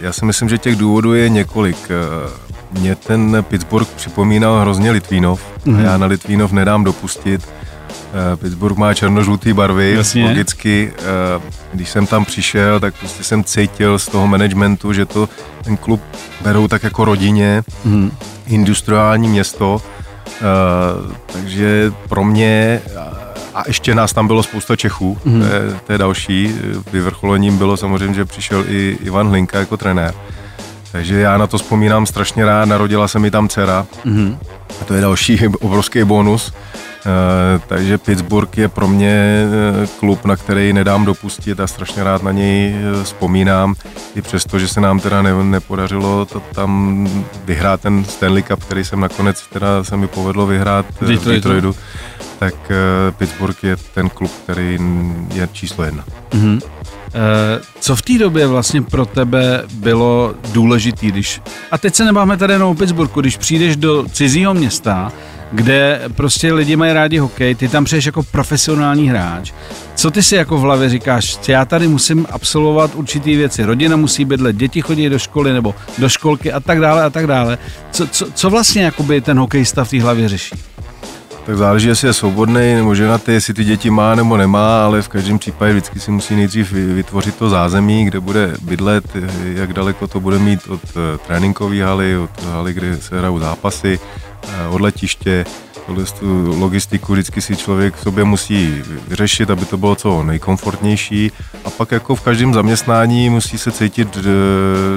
Já 0.00 0.12
si 0.12 0.24
myslím, 0.24 0.48
že 0.48 0.58
těch 0.58 0.76
důvodů 0.76 1.14
je 1.14 1.28
několik. 1.28 1.76
Eh, 1.90 2.49
mě 2.72 2.94
ten 2.94 3.44
Pittsburgh 3.48 3.88
připomínal 3.96 4.60
hrozně 4.60 4.90
Litvínov. 4.90 5.42
Mm-hmm. 5.66 5.84
Já 5.84 5.98
na 5.98 6.06
Litvínov 6.06 6.52
nedám 6.52 6.84
dopustit. 6.84 7.48
Eh, 7.88 8.36
Pittsburgh 8.36 8.76
má 8.76 8.94
černožlutý 8.94 9.52
barvy, 9.52 9.94
Jasně. 9.96 10.24
logicky. 10.24 10.92
Když 11.72 11.90
jsem 11.90 12.06
tam 12.06 12.24
přišel, 12.24 12.80
tak 12.80 12.94
prostě 12.94 13.24
jsem 13.24 13.44
cítil 13.44 13.98
z 13.98 14.06
toho 14.06 14.26
managementu, 14.26 14.92
že 14.92 15.06
to 15.06 15.28
ten 15.64 15.76
klub 15.76 16.00
berou 16.40 16.68
tak 16.68 16.82
jako 16.82 17.04
rodině, 17.04 17.62
mm. 17.84 18.12
industriální 18.46 19.28
město. 19.28 19.82
Takže 21.32 21.92
pro 22.08 22.24
mě 22.24 22.80
a 23.54 23.62
ještě 23.66 23.94
nás 23.94 24.12
tam 24.12 24.26
bylo 24.26 24.42
spousta 24.42 24.76
Čechů, 24.76 25.18
mm. 25.24 25.40
to, 25.40 25.46
je, 25.46 25.80
to 25.86 25.92
je 25.92 25.98
další. 25.98 26.54
Vyvrcholením 26.92 27.58
bylo 27.58 27.76
samozřejmě, 27.76 28.14
že 28.14 28.24
přišel 28.24 28.64
i 28.68 28.98
Ivan 29.02 29.28
Hlinka 29.28 29.58
jako 29.58 29.76
trenér. 29.76 30.14
Takže 30.92 31.20
já 31.20 31.38
na 31.38 31.46
to 31.46 31.58
vzpomínám 31.58 32.06
strašně 32.06 32.44
rád, 32.44 32.64
narodila 32.64 33.08
se 33.08 33.18
mi 33.18 33.30
tam 33.30 33.48
dcera. 33.48 33.86
Mm. 34.04 34.38
A 34.80 34.84
to 34.84 34.94
je 34.94 35.00
další 35.00 35.46
obrovský 35.60 36.04
bonus. 36.04 36.52
Uh, 37.06 37.62
takže 37.66 37.98
Pittsburgh 37.98 38.58
je 38.58 38.68
pro 38.68 38.88
mě 38.88 39.44
uh, 39.46 39.86
klub, 39.86 40.24
na 40.24 40.36
který 40.36 40.72
nedám 40.72 41.04
dopustit 41.04 41.60
a 41.60 41.66
strašně 41.66 42.04
rád 42.04 42.22
na 42.22 42.32
něj 42.32 42.74
uh, 42.74 43.02
vzpomínám. 43.02 43.74
I 44.14 44.22
přesto, 44.22 44.58
že 44.58 44.68
se 44.68 44.80
nám 44.80 45.00
teda 45.00 45.22
ne, 45.22 45.44
nepodařilo 45.44 46.26
to 46.26 46.40
tam 46.40 47.08
vyhrát 47.44 47.80
ten 47.80 48.04
Stanley 48.04 48.42
Cup, 48.42 48.64
který 48.64 48.84
jsem 48.84 49.00
nakonec 49.00 49.46
teda 49.46 49.84
se 49.84 49.96
mi 49.96 50.06
povedlo 50.06 50.46
vyhrát 50.46 50.86
v 51.00 51.24
Detroitu 51.24 51.74
tak 52.40 52.54
uh, 52.54 53.14
Pittsburgh 53.14 53.64
je 53.64 53.76
ten 53.76 54.10
klub, 54.10 54.30
který 54.44 54.78
je 55.34 55.48
číslo 55.52 55.84
jedna. 55.84 56.04
Mm-hmm. 56.30 56.60
Co 57.80 57.96
v 57.96 58.02
té 58.02 58.18
době 58.18 58.46
vlastně 58.46 58.82
pro 58.82 59.06
tebe 59.06 59.62
bylo 59.72 60.34
důležité, 60.52 61.06
když, 61.06 61.40
a 61.70 61.78
teď 61.78 61.94
se 61.94 62.04
nebáme 62.04 62.36
tady 62.36 62.52
jenom 62.52 62.70
o 62.70 62.74
Pittsburghu, 62.74 63.20
když 63.20 63.36
přijdeš 63.36 63.76
do 63.76 64.04
cizího 64.12 64.54
města, 64.54 65.12
kde 65.52 66.00
prostě 66.14 66.52
lidi 66.52 66.76
mají 66.76 66.92
rádi 66.92 67.18
hokej, 67.18 67.54
ty 67.54 67.68
tam 67.68 67.84
přijdeš 67.84 68.06
jako 68.06 68.22
profesionální 68.22 69.08
hráč. 69.08 69.52
Co 69.94 70.10
ty 70.10 70.22
si 70.22 70.36
jako 70.36 70.58
v 70.58 70.60
hlavě 70.60 70.88
říkáš, 70.88 71.38
já 71.48 71.64
tady 71.64 71.88
musím 71.88 72.26
absolvovat 72.30 72.94
určitý 72.94 73.36
věci, 73.36 73.64
rodina 73.64 73.96
musí 73.96 74.24
bydlet, 74.24 74.56
děti 74.56 74.80
chodí 74.80 75.08
do 75.08 75.18
školy 75.18 75.52
nebo 75.52 75.74
do 75.98 76.08
školky 76.08 76.52
a 76.52 76.60
tak 76.60 76.80
dále 76.80 77.04
a 77.04 77.10
tak 77.10 77.26
dále. 77.26 77.58
Co, 77.90 78.06
co, 78.06 78.26
co 78.34 78.50
vlastně 78.50 78.82
jakoby 78.82 79.20
ten 79.20 79.38
hokejista 79.38 79.84
v 79.84 79.90
té 79.90 80.02
hlavě 80.02 80.28
řeší? 80.28 80.54
Tak 81.50 81.58
záleží, 81.58 81.88
jestli 81.88 82.08
je 82.08 82.12
svobodný 82.12 82.74
nebo 82.74 82.94
ženatý, 82.94 83.32
jestli 83.32 83.54
ty 83.54 83.64
děti 83.64 83.90
má 83.90 84.14
nebo 84.14 84.36
nemá, 84.36 84.84
ale 84.84 85.02
v 85.02 85.08
každém 85.08 85.38
případě 85.38 85.72
vždycky 85.72 86.00
si 86.00 86.10
musí 86.10 86.36
nejdřív 86.36 86.72
vytvořit 86.72 87.36
to 87.36 87.50
zázemí, 87.50 88.04
kde 88.04 88.20
bude 88.20 88.54
bydlet, 88.62 89.04
jak 89.44 89.72
daleko 89.72 90.06
to 90.06 90.20
bude 90.20 90.38
mít 90.38 90.60
od 90.68 90.80
eh, 90.84 91.18
tréninkové 91.26 91.82
haly, 91.82 92.16
od 92.16 92.42
haly, 92.42 92.72
kde 92.72 92.96
se 92.96 93.18
hrajou 93.18 93.38
zápasy, 93.38 93.98
eh, 94.48 94.66
od 94.68 94.80
letiště, 94.80 95.44
tohle 95.90 96.04
tu 96.04 96.60
logistiku 96.60 97.12
vždycky 97.12 97.40
si 97.40 97.56
člověk 97.56 97.98
sobě 97.98 98.24
musí 98.24 98.82
vyřešit, 99.08 99.50
aby 99.50 99.64
to 99.64 99.76
bylo 99.76 99.94
co 99.94 100.22
nejkomfortnější 100.22 101.32
a 101.64 101.70
pak 101.70 101.92
jako 101.92 102.14
v 102.14 102.20
každém 102.20 102.54
zaměstnání 102.54 103.30
musí 103.30 103.58
se 103.58 103.70
cítit 103.72 104.18
eh, 104.18 104.22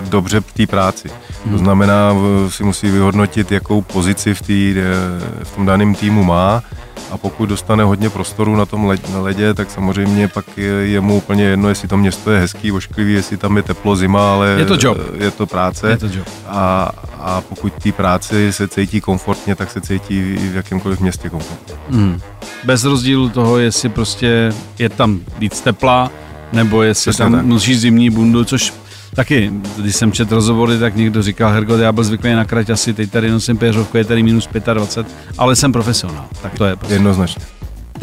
dobře 0.10 0.42
v 0.42 0.54
té 0.54 0.68
práci. 0.68 1.10
To 1.10 1.50
hmm. 1.50 1.58
znamená, 1.58 2.16
si 2.50 2.64
musí 2.64 2.92
vyhodnotit, 2.92 3.52
jakou 3.52 3.82
pozici 3.82 4.34
v, 4.34 4.42
tý, 4.42 4.76
eh, 4.78 5.44
v 5.44 5.56
tom 5.56 5.66
daném 5.66 5.96
týmu 5.96 6.24
má 6.24 6.64
a 7.12 7.18
pokud 7.18 7.46
dostane 7.46 7.84
hodně 7.84 8.10
prostoru 8.10 8.56
na 8.56 8.66
tom 8.66 8.94
ledě, 9.16 9.54
tak 9.54 9.72
samozřejmě 9.72 10.28
pak 10.28 10.46
je, 10.58 10.66
je 10.66 11.02
mu 11.02 11.18
úplně 11.18 11.44
jedno, 11.44 11.70
jestli 11.70 11.88
to 11.88 11.98
město 11.98 12.32
je 12.32 12.40
hezký, 12.40 12.72
ošklivý, 12.72 13.14
jestli 13.14 13.38
tam 13.38 13.58
je 13.58 13.64
teplo, 13.64 13.96
zima, 13.96 14.34
ale 14.34 14.56
je 14.60 14.66
to, 14.66 14.78
job. 14.80 14.98
je 15.14 15.32
to 15.32 15.46
práce. 15.46 15.90
Je 15.90 15.98
to 15.98 16.06
job. 16.06 16.28
A, 16.48 16.92
a 17.24 17.42
pokud 17.42 17.74
té 17.74 17.92
práci 17.92 18.54
se 18.54 18.68
cítí 18.68 19.02
komfortně, 19.02 19.56
tak 19.56 19.72
se 19.72 19.82
cítí 19.82 20.18
i 20.18 20.50
v 20.50 20.56
jakémkoliv 20.56 21.00
městě 21.00 21.30
komfortně. 21.30 21.76
Hmm. 21.90 22.20
Bez 22.64 22.84
rozdílu 22.84 23.30
toho, 23.30 23.58
jestli 23.60 23.90
prostě 23.90 24.54
je 24.80 24.90
tam 24.90 25.20
víc 25.40 25.62
tepla, 25.62 26.12
nebo 26.54 26.84
jestli 26.84 27.12
Přesně 27.12 27.26
tam 27.26 27.34
tak. 27.34 27.46
nosíš 27.46 27.80
zimní 27.80 28.10
bundu, 28.10 28.46
což 28.46 28.74
Taky, 29.16 29.52
když 29.78 29.96
jsem 29.96 30.12
četl 30.12 30.36
rozhovory, 30.36 30.80
tak 30.80 30.96
někdo 30.96 31.24
říkal, 31.24 31.52
Hergot, 31.52 31.80
já 31.80 31.92
byl 31.92 32.04
zvyklý 32.04 32.34
na 32.34 32.46
asi 32.74 32.94
teď 32.94 33.12
tady 33.12 33.32
nosím 33.32 33.58
péřovku, 33.58 33.98
je 33.98 34.06
tady 34.06 34.24
minus 34.24 34.50
25, 34.74 35.16
ale 35.38 35.56
jsem 35.56 35.72
profesionál. 35.72 36.26
Tak 36.42 36.58
to 36.58 36.66
je 36.66 36.76
prostě. 36.76 36.96
Jednoznačně. 36.96 37.44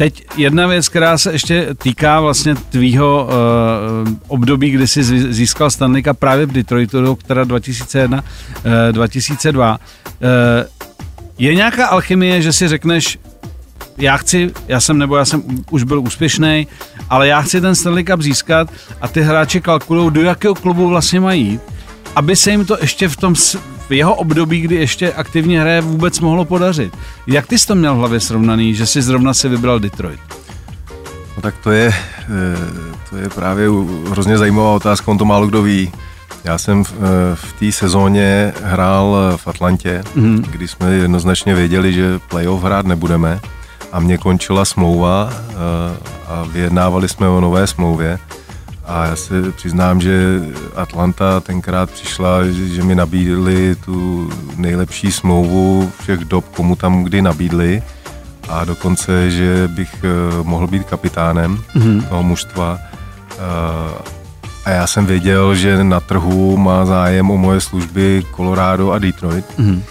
Teď 0.01 0.23
jedna 0.37 0.67
věc, 0.67 0.89
která 0.89 1.17
se 1.17 1.31
ještě 1.31 1.67
týká 1.77 2.21
vlastně 2.21 2.55
tvýho 2.55 3.27
uh, 3.27 4.13
období, 4.27 4.69
kdy 4.69 4.87
jsi 4.87 5.03
získal 5.33 5.69
Stanley 5.69 6.03
Cup 6.03 6.19
právě 6.19 6.45
v 6.45 6.51
Detroitu, 6.51 7.15
která 7.15 7.43
2001, 7.43 8.17
uh, 8.17 8.63
2002. 8.91 9.71
Uh, 9.71 10.27
je 11.37 11.55
nějaká 11.55 11.87
alchymie, 11.87 12.41
že 12.41 12.53
si 12.53 12.67
řekneš, 12.67 13.19
já 13.97 14.17
chci, 14.17 14.51
já 14.67 14.79
jsem, 14.79 14.97
nebo 14.97 15.15
já 15.17 15.25
jsem 15.25 15.43
už 15.71 15.83
byl 15.83 15.99
úspěšný, 15.99 16.67
ale 17.09 17.27
já 17.27 17.41
chci 17.41 17.61
ten 17.61 17.75
Stanley 17.75 18.03
Cup 18.03 18.21
získat 18.21 18.69
a 19.01 19.07
ty 19.07 19.21
hráči 19.21 19.61
kalkulují, 19.61 20.11
do 20.11 20.21
jakého 20.21 20.55
klubu 20.55 20.87
vlastně 20.87 21.19
mají, 21.19 21.59
aby 22.15 22.35
se 22.35 22.51
jim 22.51 22.65
to 22.65 22.77
ještě 22.81 23.07
v 23.07 23.17
tom 23.17 23.35
v 23.91 23.93
jeho 23.93 24.15
období, 24.15 24.61
kdy 24.61 24.75
ještě 24.75 25.13
aktivně 25.13 25.61
hraje, 25.61 25.81
vůbec 25.81 26.19
mohlo 26.19 26.45
podařit. 26.45 26.97
Jak 27.27 27.47
ty 27.47 27.57
jsi 27.57 27.67
to 27.67 27.75
měl 27.75 27.95
v 27.95 27.97
hlavě 27.97 28.19
srovnaný, 28.19 28.75
že 28.75 28.85
jsi 28.85 29.01
zrovna 29.01 29.33
si 29.33 29.49
vybral 29.49 29.79
Detroit? 29.79 30.19
No 31.35 31.41
tak 31.41 31.55
to 31.63 31.71
je, 31.71 31.93
eh, 31.93 32.27
to 33.09 33.17
je 33.17 33.29
právě 33.29 33.67
hrozně 34.09 34.37
zajímavá 34.37 34.71
otázka, 34.71 35.11
on 35.11 35.17
to 35.17 35.25
málo 35.25 35.47
kdo 35.47 35.61
ví. 35.61 35.91
Já 36.43 36.57
jsem 36.57 36.83
v, 36.83 36.93
eh, 36.93 37.35
v 37.35 37.53
té 37.59 37.71
sezóně 37.71 38.53
hrál 38.63 39.17
v 39.35 39.47
Atlantě, 39.47 40.03
mm-hmm. 40.15 40.41
kdy 40.41 40.67
jsme 40.67 40.93
jednoznačně 40.93 41.55
věděli, 41.55 41.93
že 41.93 42.19
playoff 42.29 42.63
hrát 42.63 42.85
nebudeme 42.85 43.39
a 43.91 43.99
mě 43.99 44.17
končila 44.17 44.65
smlouva 44.65 45.33
a 46.27 46.43
vyjednávali 46.43 47.09
jsme 47.09 47.27
o 47.27 47.41
nové 47.41 47.67
smlouvě. 47.67 48.19
A 48.91 49.05
já 49.05 49.15
se 49.15 49.51
přiznám, 49.51 50.01
že 50.01 50.41
Atlanta 50.75 51.39
tenkrát 51.39 51.91
přišla, 51.91 52.43
že 52.47 52.83
mi 52.83 52.95
nabídli 52.95 53.75
tu 53.75 54.29
nejlepší 54.55 55.11
smlouvu 55.11 55.91
všech 56.01 56.19
dob, 56.19 56.45
komu 56.55 56.75
tam 56.75 57.03
kdy 57.03 57.21
nabídli. 57.21 57.83
A 58.49 58.65
dokonce, 58.65 59.31
že 59.31 59.67
bych 59.67 60.05
mohl 60.43 60.67
být 60.67 60.83
kapitánem 60.83 61.63
mm-hmm. 61.75 62.07
toho 62.07 62.23
mužstva. 62.23 62.79
A 64.65 64.69
já 64.69 64.87
jsem 64.87 65.05
věděl, 65.05 65.55
že 65.55 65.83
na 65.83 65.99
trhu 65.99 66.57
má 66.57 66.85
zájem 66.85 67.31
o 67.31 67.37
moje 67.37 67.61
služby 67.61 68.23
Colorado 68.35 68.91
a 68.91 68.99
Detroit, 68.99 69.45
mm-hmm. 69.59 69.81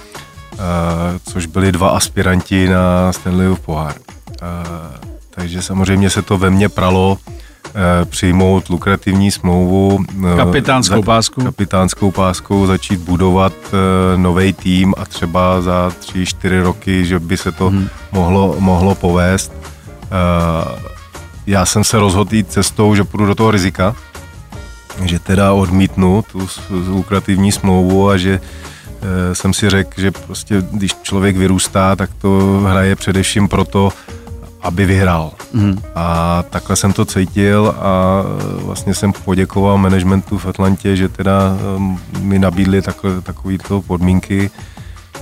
což 1.33 1.47
byli 1.47 1.73
dva 1.73 1.91
aspiranti 1.91 2.69
na 2.69 3.13
Stanleyův 3.13 3.61
pohár. 3.61 3.95
Takže 5.31 5.63
samozřejmě 5.63 6.11
se 6.11 6.23
to 6.23 6.39
ve 6.39 6.51
mně 6.51 6.69
pralo 6.69 7.19
přijmout 8.05 8.69
lukrativní 8.69 9.31
smlouvu. 9.31 10.05
Kapitánskou 10.37 11.03
pásku. 11.03 11.45
Kapitánskou 11.45 12.11
páskou 12.11 12.67
začít 12.67 13.01
budovat 13.01 13.53
nový 14.17 14.53
tým 14.53 14.95
a 14.99 15.05
třeba 15.05 15.61
za 15.61 15.93
tři, 15.99 16.27
čtyři 16.27 16.61
roky, 16.61 17.07
že 17.07 17.19
by 17.19 17.37
se 17.37 17.53
to 17.53 17.71
hmm. 17.71 17.89
mohlo, 18.13 18.57
mohlo 18.59 18.95
povést. 18.95 19.53
Já 21.47 21.67
jsem 21.67 21.85
se 21.85 21.99
rozhodl 21.99 22.35
jít 22.35 22.53
cestou, 22.53 22.95
že 22.95 23.05
půjdu 23.05 23.27
do 23.27 23.35
toho 23.35 23.51
rizika, 23.51 23.97
že 25.05 25.19
teda 25.19 25.53
odmítnu 25.53 26.25
tu 26.33 26.49
lukrativní 26.71 27.53
smlouvu 27.53 28.09
a 28.09 28.17
že 28.17 28.41
jsem 29.33 29.55
si 29.55 29.71
řekl, 29.71 30.01
že 30.01 30.11
prostě 30.11 30.63
když 30.71 30.95
člověk 31.03 31.37
vyrůstá, 31.37 31.97
tak 31.97 32.11
to 32.21 32.61
hraje 32.67 32.97
především 32.97 33.49
proto, 33.49 33.93
aby 34.63 34.87
vyhrál. 34.87 35.33
Mm. 35.53 35.83
A 35.95 36.43
takhle 36.51 36.77
jsem 36.77 36.93
to 36.93 37.05
cítil 37.05 37.75
a 37.79 38.23
vlastně 38.65 38.95
jsem 38.95 39.13
poděkoval 39.13 39.79
managementu 39.79 40.39
v 40.39 40.47
Atlantě, 40.47 40.97
že 40.97 41.09
teda 41.09 41.57
mi 42.19 42.39
nabídli 42.39 42.83
takové, 42.83 43.21
takovýto 43.21 43.83
podmínky. 43.83 44.51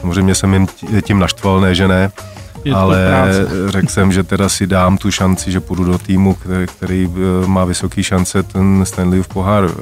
Samozřejmě 0.00 0.34
jsem 0.34 0.52
jim 0.52 0.66
tím 1.02 1.18
naštval, 1.18 1.60
ne 1.60 1.74
že 1.74 1.88
ne, 1.88 2.10
ale 2.74 3.08
řekl 3.68 3.88
jsem, 3.88 4.12
že 4.12 4.22
teda 4.22 4.48
si 4.48 4.66
dám 4.66 4.98
tu 4.98 5.10
šanci, 5.10 5.52
že 5.52 5.60
půjdu 5.60 5.84
do 5.84 5.98
týmu, 5.98 6.34
který, 6.34 6.66
který 6.66 7.10
eh, 7.12 7.46
má 7.46 7.64
vysoký 7.64 8.02
šance 8.02 8.42
ten 8.42 8.84
Stanleyův 8.84 9.28
pohár 9.28 9.64
eh, 9.64 9.74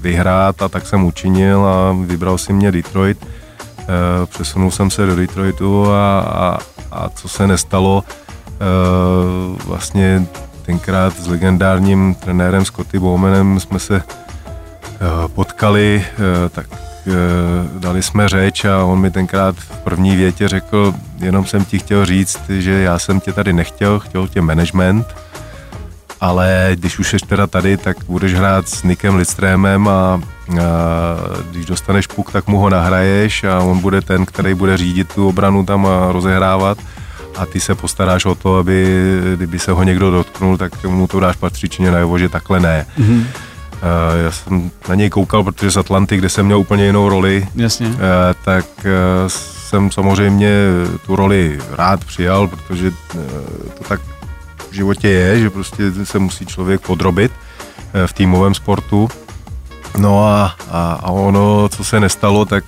vyhrát 0.00 0.62
a 0.62 0.68
tak 0.68 0.86
jsem 0.86 1.04
učinil 1.04 1.66
a 1.66 1.96
vybral 2.06 2.38
si 2.38 2.52
mě 2.52 2.72
Detroit. 2.72 3.26
Přesunul 4.26 4.70
jsem 4.70 4.90
se 4.90 5.06
do 5.06 5.16
Detroitu 5.16 5.90
a, 5.90 6.20
a, 6.20 6.58
a 6.92 7.08
co 7.08 7.28
se 7.28 7.46
nestalo, 7.46 8.04
vlastně 9.66 10.26
tenkrát 10.66 11.20
s 11.20 11.26
legendárním 11.26 12.14
trenérem 12.14 12.64
Scotty 12.64 12.98
Bowmanem 12.98 13.60
jsme 13.60 13.78
se 13.78 14.02
potkali, 15.34 16.04
tak 16.50 16.66
dali 17.78 18.02
jsme 18.02 18.28
řeč 18.28 18.64
a 18.64 18.84
on 18.84 19.00
mi 19.00 19.10
tenkrát 19.10 19.56
v 19.56 19.78
první 19.78 20.16
větě 20.16 20.48
řekl, 20.48 20.94
jenom 21.18 21.46
jsem 21.46 21.64
ti 21.64 21.78
chtěl 21.78 22.06
říct, 22.06 22.40
že 22.48 22.72
já 22.72 22.98
jsem 22.98 23.20
tě 23.20 23.32
tady 23.32 23.52
nechtěl, 23.52 23.98
chtěl 23.98 24.28
tě 24.28 24.40
management, 24.40 25.06
ale 26.20 26.70
když 26.74 26.98
už 26.98 27.08
jsi 27.08 27.16
teda 27.16 27.46
tady, 27.46 27.76
tak 27.76 27.96
budeš 28.08 28.34
hrát 28.34 28.68
s 28.68 28.82
Nikem 28.82 29.16
Lidstrémem 29.16 29.88
a, 29.88 29.92
a 29.92 30.20
když 31.50 31.66
dostaneš 31.66 32.06
puk, 32.06 32.32
tak 32.32 32.46
mu 32.46 32.58
ho 32.58 32.70
nahraješ 32.70 33.44
a 33.44 33.60
on 33.60 33.78
bude 33.78 34.00
ten, 34.00 34.26
který 34.26 34.54
bude 34.54 34.76
řídit 34.76 35.14
tu 35.14 35.28
obranu 35.28 35.64
tam 35.64 35.86
a 35.86 36.12
rozehrávat 36.12 36.78
a 37.36 37.46
ty 37.46 37.60
se 37.60 37.74
postaráš 37.74 38.24
o 38.24 38.34
to, 38.34 38.56
aby 38.56 38.86
kdyby 39.36 39.58
se 39.58 39.72
ho 39.72 39.82
někdo 39.82 40.10
dotknul, 40.10 40.56
tak 40.56 40.84
mu 40.84 41.06
to 41.06 41.20
dáš 41.20 41.36
patřičně 41.36 41.90
najevo, 41.90 42.18
že 42.18 42.28
takhle 42.28 42.60
ne. 42.60 42.86
Mm-hmm. 42.98 43.24
Uh, 43.80 44.24
já 44.24 44.30
jsem 44.30 44.70
na 44.88 44.94
něj 44.94 45.10
koukal, 45.10 45.44
protože 45.44 45.70
z 45.70 45.76
Atlanty, 45.76 46.16
kde 46.16 46.28
jsem 46.28 46.46
měl 46.46 46.58
úplně 46.58 46.86
jinou 46.86 47.08
roli, 47.08 47.48
Jasně. 47.54 47.88
Uh, 47.88 47.94
tak 48.44 48.64
uh, 48.78 48.92
jsem 49.28 49.90
samozřejmě 49.90 50.50
tu 51.06 51.16
roli 51.16 51.58
rád 51.70 52.04
přijal, 52.04 52.48
protože 52.48 52.90
to 53.78 53.84
tak 53.88 54.00
v 54.70 54.74
životě 54.74 55.08
je, 55.08 55.40
že 55.40 55.50
prostě 55.50 56.04
se 56.04 56.18
musí 56.18 56.46
člověk 56.46 56.80
podrobit 56.80 57.32
v 58.06 58.12
týmovém 58.12 58.54
sportu. 58.54 59.08
No 59.98 60.26
a, 60.26 60.54
a, 60.70 60.92
a 60.92 61.10
ono, 61.10 61.68
co 61.68 61.84
se 61.84 62.00
nestalo, 62.00 62.44
tak 62.44 62.64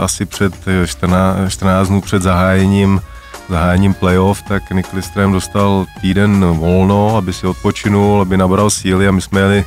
asi 0.00 0.26
před 0.26 0.54
14, 0.86 1.36
14 1.48 1.88
dnů 1.88 2.00
před 2.00 2.22
zahájením 2.22 3.00
zahájením 3.48 3.94
playoff, 3.94 4.42
tak 4.42 4.70
Nick 4.70 4.92
Listrem 4.92 5.32
dostal 5.32 5.86
týden 6.00 6.44
volno, 6.44 7.16
aby 7.16 7.32
si 7.32 7.46
odpočinul, 7.46 8.20
aby 8.20 8.36
nabral 8.36 8.70
síly 8.70 9.08
a 9.08 9.10
my 9.10 9.20
jsme 9.20 9.40
jeli 9.40 9.64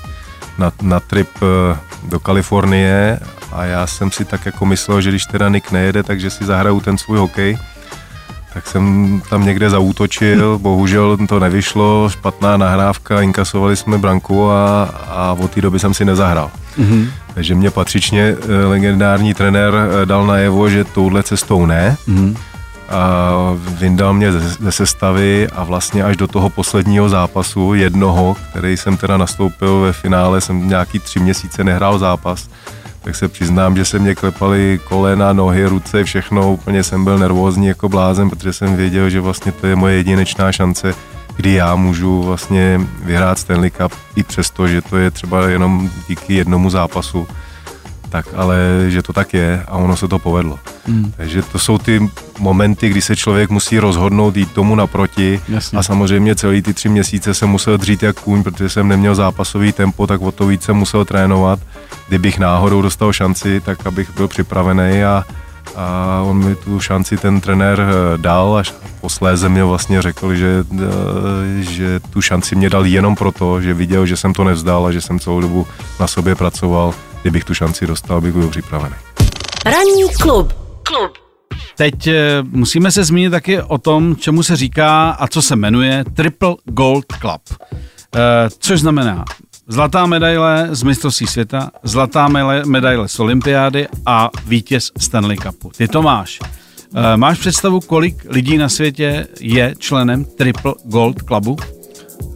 na, 0.58 0.72
na 0.82 1.00
trip 1.00 1.30
eh, 1.42 1.78
do 2.04 2.20
Kalifornie 2.20 3.20
a 3.52 3.66
já 3.66 3.88
jsem 3.88 4.12
si 4.12 4.26
tak 4.26 4.46
jako 4.46 4.66
myslel, 4.66 5.02
že 5.02 5.10
když 5.10 5.26
teda 5.26 5.50
Nick 5.50 5.72
nejede, 5.72 6.04
takže 6.04 6.30
si 6.30 6.46
zahraju 6.46 6.80
ten 6.80 6.98
svůj 6.98 7.18
hokej. 7.18 7.58
Tak 8.54 8.68
jsem 8.68 9.22
tam 9.30 9.46
někde 9.46 9.70
zaútočil, 9.70 10.58
bohužel 10.62 11.18
to 11.30 11.40
nevyšlo, 11.40 12.10
špatná 12.10 12.58
nahrávka, 12.58 13.22
inkasovali 13.22 13.76
jsme 13.76 13.98
branku 13.98 14.52
a, 14.52 14.84
a 15.08 15.36
od 15.40 15.52
té 15.52 15.62
doby 15.62 15.80
jsem 15.80 15.94
si 15.94 16.06
nezahrál. 16.06 16.52
Mm-hmm. 16.80 17.10
Takže 17.34 17.56
mě 17.56 17.72
patřičně 17.72 18.36
eh, 18.40 18.66
legendární 18.66 19.34
trenér 19.34 19.74
eh, 19.76 20.06
dal 20.06 20.28
najevo, 20.28 20.70
že 20.70 20.84
touhle 20.84 21.24
cestou 21.24 21.66
ne. 21.66 21.98
Mm-hmm 22.08 22.38
vyndal 23.58 24.14
mě 24.14 24.32
ze, 24.32 24.40
ze 24.50 24.72
sestavy 24.72 25.48
a 25.56 25.64
vlastně 25.64 26.04
až 26.04 26.18
do 26.18 26.28
toho 26.28 26.50
posledního 26.50 27.10
zápasu, 27.10 27.74
jednoho, 27.74 28.36
který 28.50 28.78
jsem 28.78 28.98
teda 28.98 29.18
nastoupil 29.18 29.80
ve 29.80 29.94
finále, 29.94 30.42
jsem 30.42 30.70
nějaký 30.70 31.00
tři 31.00 31.20
měsíce 31.20 31.64
nehrál 31.64 32.00
zápas, 32.00 32.50
tak 33.02 33.16
se 33.16 33.28
přiznám, 33.28 33.76
že 33.76 33.86
se 33.86 34.00
mě 34.00 34.16
klepali 34.16 34.80
kolena, 34.84 35.34
nohy, 35.34 35.66
ruce, 35.66 36.04
všechno, 36.04 36.54
úplně 36.54 36.84
jsem 36.84 37.04
byl 37.04 37.18
nervózní 37.18 37.68
jako 37.68 37.90
blázen, 37.90 38.30
protože 38.30 38.54
jsem 38.54 38.76
věděl, 38.76 39.10
že 39.10 39.22
vlastně 39.22 39.52
to 39.52 39.68
je 39.68 39.76
moje 39.76 39.96
jedinečná 39.96 40.52
šance, 40.52 40.94
kdy 41.36 41.54
já 41.54 41.76
můžu 41.76 42.24
vlastně 42.24 42.82
vyhrát 43.04 43.40
Stanley 43.40 43.72
Cup 43.72 43.94
i 44.16 44.24
přesto, 44.24 44.68
že 44.68 44.82
to 44.82 44.98
je 44.98 45.12
třeba 45.12 45.48
jenom 45.48 45.90
díky 46.08 46.34
jednomu 46.34 46.70
zápasu 46.70 47.28
tak 48.10 48.26
ale 48.36 48.58
že 48.88 49.02
to 49.02 49.14
tak 49.14 49.34
je 49.34 49.64
a 49.68 49.78
ono 49.78 49.96
se 49.98 50.08
to 50.08 50.20
povedlo. 50.20 50.60
Hmm. 50.86 51.14
Takže 51.18 51.42
to 51.42 51.60
jsou 51.60 51.78
ty 51.78 52.10
momenty, 52.40 52.90
kdy 52.90 53.02
se 53.02 53.16
člověk 53.16 53.50
musí 53.50 53.80
rozhodnout 53.80 54.38
jít 54.38 54.52
tomu 54.52 54.76
naproti 54.76 55.42
Jasně. 55.50 55.80
a 55.80 55.84
samozřejmě 55.84 56.36
celý 56.36 56.62
ty 56.62 56.74
tři 56.74 56.90
měsíce 56.90 57.34
jsem 57.34 57.50
musel 57.50 57.78
dřít 57.78 58.04
jak 58.04 58.20
kůň, 58.20 58.44
protože 58.44 58.70
jsem 58.70 58.88
neměl 58.88 59.16
zápasový 59.16 59.72
tempo, 59.72 60.08
tak 60.08 60.22
o 60.22 60.32
to 60.32 60.48
víc 60.48 60.64
jsem 60.64 60.76
musel 60.76 61.06
trénovat. 61.06 61.60
Kdybych 62.08 62.40
náhodou 62.40 62.82
dostal 62.82 63.14
šanci, 63.14 63.62
tak 63.62 63.88
abych 63.88 64.16
byl 64.16 64.28
připravený 64.28 65.04
a, 65.04 65.26
a 65.76 66.22
on 66.26 66.46
mi 66.46 66.56
tu 66.56 66.80
šanci 66.80 67.18
ten 67.18 67.42
trenér 67.42 67.82
eh, 67.82 68.18
dal 68.18 68.56
až 68.56 68.74
posléze 69.02 69.50
mě 69.50 69.64
vlastně 69.64 70.02
řekl, 70.02 70.36
že, 70.36 70.66
eh, 70.74 71.64
že 71.64 72.00
tu 72.00 72.22
šanci 72.22 72.56
mě 72.56 72.70
dal 72.70 72.86
jenom 72.86 73.16
proto, 73.16 73.62
že 73.62 73.74
viděl, 73.74 74.06
že 74.06 74.18
jsem 74.18 74.34
to 74.34 74.44
nevzdal 74.44 74.86
a 74.86 74.92
že 74.92 75.02
jsem 75.02 75.20
celou 75.20 75.42
dobu 75.42 75.68
na 76.00 76.08
sobě 76.08 76.36
pracoval 76.36 76.94
kdybych 77.28 77.44
tu 77.44 77.54
šanci 77.54 77.88
dostal, 77.88 78.22
bych 78.22 78.34
byl 78.34 78.50
připravený. 78.50 78.96
Ranní 79.66 80.04
klub. 80.22 80.54
Klub. 80.84 81.12
Teď 81.76 82.08
eh, 82.08 82.44
musíme 82.44 82.92
se 82.92 83.04
zmínit 83.04 83.30
taky 83.30 83.62
o 83.62 83.78
tom, 83.78 84.16
čemu 84.16 84.44
se 84.44 84.56
říká 84.56 85.10
a 85.10 85.28
co 85.28 85.42
se 85.42 85.56
jmenuje 85.56 86.06
Triple 86.14 86.56
Gold 86.66 87.06
Club. 87.22 87.42
Eh, 88.16 88.50
což 88.60 88.80
znamená 88.80 89.26
zlatá 89.68 90.06
medaile 90.06 90.68
z 90.72 90.84
mistrovství 90.84 91.28
světa, 91.28 91.72
zlatá 91.84 92.28
medaile 92.66 93.08
z 93.08 93.20
olympiády 93.20 93.88
a 94.06 94.30
vítěz 94.46 94.92
Stanley 94.98 95.38
Cupu. 95.38 95.72
Ty 95.78 95.88
to 95.88 96.02
máš. 96.02 96.40
Eh, 96.96 97.18
máš 97.18 97.40
představu, 97.40 97.80
kolik 97.80 98.26
lidí 98.30 98.58
na 98.58 98.70
světě 98.70 99.28
je 99.40 99.76
členem 99.78 100.26
Triple 100.26 100.74
Gold 100.84 101.24
Clubu? 101.24 101.58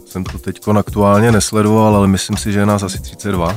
Jsem 0.05 0.23
to 0.23 0.37
teď 0.37 0.59
aktuálně 0.77 1.31
nesledoval, 1.31 1.95
ale 1.95 2.07
myslím 2.07 2.37
si, 2.37 2.51
že 2.51 2.59
je 2.59 2.65
nás 2.65 2.83
asi 2.83 3.01
32. 3.01 3.55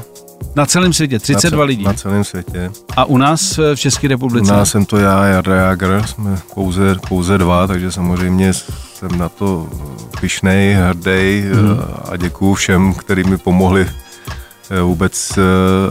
Na 0.56 0.66
celém 0.66 0.92
světě, 0.92 1.18
32 1.18 1.58
na 1.58 1.64
lidí. 1.64 1.84
Na 1.84 1.92
celém 1.92 2.24
světě. 2.24 2.70
A 2.96 3.04
u 3.04 3.18
nás 3.18 3.58
v 3.74 3.76
České 3.76 4.08
republice? 4.08 4.52
U 4.52 4.56
nás 4.56 4.70
jsem 4.70 4.84
to 4.84 4.96
já, 4.96 5.24
Jarda 5.24 5.56
Jager, 5.56 6.02
jsme 6.06 6.38
pouze, 6.54 6.96
pouze 7.08 7.38
dva, 7.38 7.66
takže 7.66 7.92
samozřejmě 7.92 8.52
jsem 8.54 9.18
na 9.18 9.28
to 9.28 9.68
pišnej, 10.20 10.74
hrdý 10.74 11.44
hmm. 11.52 11.78
a 12.12 12.16
děkuju 12.16 12.54
všem, 12.54 12.94
kteří 12.94 13.24
mi 13.24 13.38
pomohli 13.38 13.86
eh, 14.70 14.80
vůbec, 14.80 15.38
eh, 15.38 15.42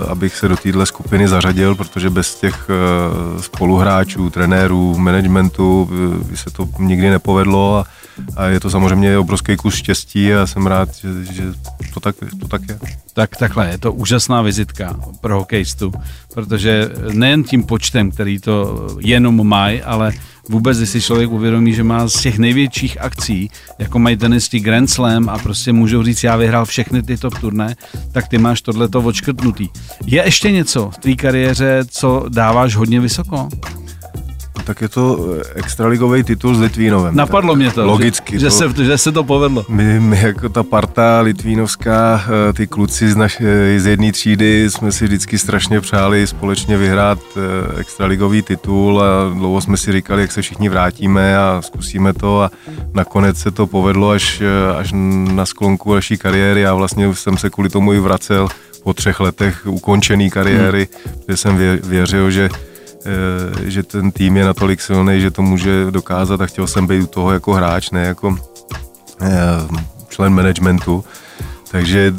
abych 0.08 0.36
se 0.36 0.48
do 0.48 0.58
téhle 0.58 0.86
skupiny 0.86 1.28
zařadil, 1.28 1.76
protože 1.76 2.10
bez 2.10 2.36
těch 2.36 2.70
spoluhráčů, 3.40 4.30
trenérů, 4.30 4.98
managementu 4.98 5.90
by 6.30 6.38
se 6.38 6.50
to 6.50 6.70
nikdy 6.80 7.10
nepovedlo 7.10 7.78
a 7.78 7.86
a 8.36 8.46
je 8.46 8.60
to 8.60 8.70
samozřejmě 8.70 9.18
obrovský 9.18 9.58
kus 9.58 9.76
štěstí 9.76 10.34
a 10.34 10.48
jsem 10.48 10.68
rád, 10.68 10.90
že, 10.96 11.34
že 11.34 11.44
to, 11.94 12.00
tak, 12.00 12.16
to 12.40 12.48
tak 12.48 12.62
je. 12.70 12.80
Tak 13.14 13.36
takhle, 13.36 13.70
je 13.70 13.78
to 13.78 13.94
úžasná 13.94 14.42
vizitka 14.42 15.00
pro 15.22 15.40
hokejistu, 15.40 15.92
protože 16.34 16.90
nejen 17.12 17.44
tím 17.44 17.64
počtem, 17.64 18.12
který 18.12 18.40
to 18.40 18.88
jenom 19.00 19.48
mají, 19.48 19.82
ale 19.82 20.12
vůbec, 20.50 20.78
když 20.78 20.90
si 20.90 21.02
člověk 21.02 21.32
uvědomí, 21.32 21.74
že 21.74 21.84
má 21.84 22.08
z 22.08 22.22
těch 22.22 22.40
největších 22.40 23.02
akcí, 23.02 23.50
jako 23.80 24.00
mají 24.00 24.18
tenisti 24.18 24.60
Grand 24.60 24.90
Slam 24.90 25.30
a 25.30 25.38
prostě 25.38 25.74
můžou 25.74 26.04
říct, 26.04 26.24
já 26.24 26.36
vyhrál 26.36 26.66
všechny 26.66 27.04
ty 27.04 27.18
top 27.18 27.40
turné, 27.40 27.76
tak 28.12 28.28
ty 28.28 28.38
máš 28.38 28.62
tohleto 28.62 29.02
odškrtnutý. 29.02 29.70
Je 30.06 30.26
ještě 30.26 30.52
něco 30.52 30.90
v 30.90 30.98
tvý 30.98 31.16
kariéře, 31.16 31.86
co 31.90 32.26
dáváš 32.30 32.76
hodně 32.76 33.00
vysoko? 33.00 33.50
Tak 34.64 34.82
je 34.82 34.90
to 34.90 35.20
eh, 35.40 35.60
extraligový 35.60 36.24
titul 36.24 36.56
s 36.56 36.60
Litvínovem. 36.60 37.16
Napadlo 37.16 37.56
mě 37.56 37.72
to, 37.72 37.86
logicky, 37.86 38.40
že, 38.40 38.46
to, 38.46 38.52
že, 38.52 38.52
se, 38.52 38.86
že 38.86 38.98
se 38.98 39.12
to 39.12 39.24
povedlo. 39.24 39.66
My, 39.70 40.00
my 40.00 40.20
jako 40.22 40.50
ta 40.50 40.64
parta 40.64 41.20
litvínovská, 41.22 42.24
eh, 42.50 42.54
ty 42.54 42.68
kluci 42.68 43.12
z, 43.12 43.16
naš, 43.16 43.38
eh, 43.42 43.80
z 43.80 43.86
jedné 43.86 44.12
třídy 44.12 44.70
jsme 44.70 44.92
si 44.92 45.06
vždycky 45.06 45.38
strašně 45.38 45.82
přáli 45.82 46.28
společně 46.28 46.78
vyhrát 46.78 47.20
extraligový 47.78 48.42
titul 48.42 49.02
a 49.02 49.34
dlouho 49.34 49.62
jsme 49.62 49.78
si 49.78 49.92
říkali, 49.92 50.22
jak 50.22 50.32
se 50.32 50.42
všichni 50.42 50.70
vrátíme 50.70 51.38
a 51.38 51.62
zkusíme 51.62 52.14
to 52.14 52.42
a 52.42 52.52
nakonec 52.94 53.38
se 53.38 53.52
to 53.52 53.68
povedlo 53.68 54.10
až, 54.10 54.42
až 54.78 54.92
na 55.34 55.46
sklonku 55.46 55.94
naší 55.94 56.18
kariéry. 56.18 56.62
Já 56.62 56.74
vlastně 56.74 57.16
jsem 57.16 57.38
se 57.38 57.50
kvůli 57.50 57.70
tomu 57.70 57.94
i 57.94 58.00
vracel 58.00 58.48
po 58.84 58.94
třech 58.94 59.20
letech 59.20 59.66
ukončené 59.66 60.30
kariéry, 60.30 60.88
hmm. 61.06 61.16
kde 61.26 61.38
jsem 61.38 61.58
věřil, 61.84 62.32
že 62.32 62.50
že 63.64 63.84
ten 63.84 64.12
tým 64.12 64.38
je 64.38 64.46
natolik 64.46 64.82
silný, 64.82 65.22
že 65.22 65.32
to 65.32 65.42
může 65.42 65.92
dokázat 65.92 66.42
a 66.42 66.46
chtěl 66.46 66.68
jsem 66.68 66.88
být 66.88 67.02
u 67.02 67.08
toho 67.08 67.32
jako 67.32 67.54
hráč, 67.54 67.90
ne 67.90 68.06
jako 68.06 68.38
eh, 69.22 69.30
člen 70.10 70.34
managementu. 70.34 71.04
Takže 71.72 72.14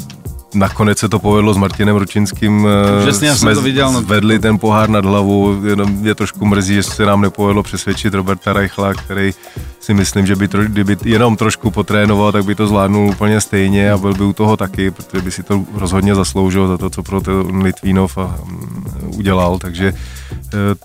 nakonec 0.53 0.97
se 0.97 1.09
to 1.09 1.19
povedlo 1.19 1.53
s 1.53 1.57
Martinem 1.57 1.95
Ročinským. 1.95 2.67
Eh, 2.67 3.01
Přesně, 3.01 3.35
jsme 3.35 3.55
to 3.55 3.61
viděl. 3.61 3.91
No. 3.91 4.01
Vedli 4.01 4.39
ten 4.39 4.59
pohár 4.59 4.89
nad 4.89 5.05
hlavu, 5.05 5.61
jenom 5.65 5.91
mě 5.91 6.15
trošku 6.15 6.45
mrzí, 6.45 6.73
že 6.73 6.83
se 6.83 7.05
nám 7.05 7.21
nepovedlo 7.21 7.63
přesvědčit 7.63 8.13
Roberta 8.13 8.53
Reichla, 8.53 8.93
který 8.93 9.31
si 9.79 9.93
myslím, 9.93 10.25
že 10.25 10.35
by 10.35 10.47
tro, 10.47 10.63
kdyby 10.63 10.97
jenom 11.05 11.35
trošku 11.35 11.71
potrénoval, 11.71 12.31
tak 12.31 12.45
by 12.45 12.55
to 12.55 12.67
zvládnul 12.67 13.09
úplně 13.09 13.41
stejně 13.41 13.91
a 13.91 13.97
byl 13.97 14.13
by 14.13 14.23
u 14.23 14.33
toho 14.33 14.57
taky, 14.57 14.91
protože 14.91 15.21
by 15.21 15.31
si 15.31 15.43
to 15.43 15.63
rozhodně 15.73 16.15
zasloužil 16.15 16.67
za 16.67 16.77
to, 16.77 16.89
co 16.89 17.03
pro 17.03 17.21
ten 17.21 17.61
Litvínov 17.61 18.17
a, 18.17 18.35
um, 18.43 18.85
udělal, 19.17 19.57
takže 19.59 19.93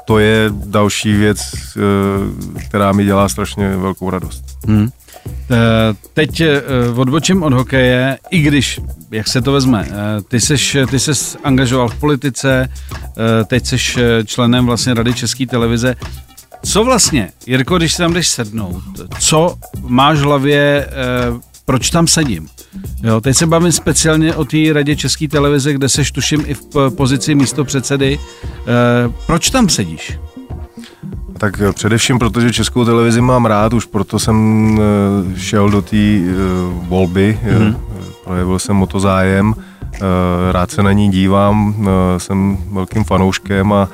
to 0.04 0.18
je 0.18 0.50
další 0.50 1.12
věc, 1.12 1.40
uh, 1.76 2.60
která 2.60 2.92
mi 2.92 3.04
dělá 3.04 3.28
strašně 3.28 3.76
velkou 3.76 4.10
radost. 4.10 4.44
Hmm. 4.66 4.88
Teď 6.14 6.42
odbočím 6.96 7.42
od 7.42 7.52
hokeje, 7.52 8.18
i 8.30 8.40
když, 8.40 8.80
jak 9.10 9.28
se 9.28 9.42
to 9.42 9.52
vezme, 9.52 9.88
ty 10.28 10.40
seš, 10.40 10.76
ty 10.90 10.98
ses 10.98 11.36
angažoval 11.44 11.88
v 11.88 12.00
politice, 12.00 12.68
teď 13.46 13.66
seš 13.66 13.98
členem 14.26 14.66
vlastně 14.66 14.94
Rady 14.94 15.14
České 15.14 15.46
televize. 15.46 15.96
Co 16.64 16.84
vlastně, 16.84 17.30
Jirko, 17.46 17.78
když 17.78 17.92
se 17.92 18.02
tam 18.02 18.12
jdeš 18.12 18.28
sednout, 18.28 18.82
co 19.18 19.54
máš 19.80 20.18
v 20.18 20.22
hlavě, 20.22 20.86
eh, 20.88 21.40
proč 21.70 21.90
tam 21.90 22.06
sedím? 22.06 22.48
Jo, 23.02 23.20
teď 23.20 23.36
se 23.36 23.46
bavím 23.46 23.72
speciálně 23.72 24.34
o 24.34 24.44
té 24.44 24.56
radě 24.72 24.96
České 24.96 25.28
televize, 25.28 25.72
kde 25.72 25.88
seš 25.88 26.12
tuším 26.12 26.44
i 26.46 26.54
v 26.54 26.90
pozici 26.96 27.34
místo 27.34 27.64
předsedy. 27.64 28.18
Eh, 28.44 29.12
proč 29.26 29.50
tam 29.50 29.68
sedíš? 29.68 30.18
Tak 31.38 31.62
především, 31.72 32.18
protože 32.18 32.52
Českou 32.52 32.84
televizi 32.84 33.20
mám 33.20 33.46
rád, 33.46 33.72
už 33.72 33.84
proto 33.84 34.18
jsem 34.18 34.78
eh, 34.80 35.38
šel 35.38 35.70
do 35.70 35.82
té 35.82 35.96
eh, 35.96 36.32
volby, 36.88 37.38
mm-hmm. 37.44 37.76
projevil 38.24 38.58
jsem 38.58 38.82
o 38.82 38.86
to 38.86 39.00
zájem, 39.00 39.54
rád 40.52 40.70
se 40.70 40.82
na 40.82 40.92
ní 40.92 41.10
dívám, 41.10 41.88
jsem 42.18 42.58
velkým 42.72 43.04
fanouškem 43.04 43.72
a 43.72 43.88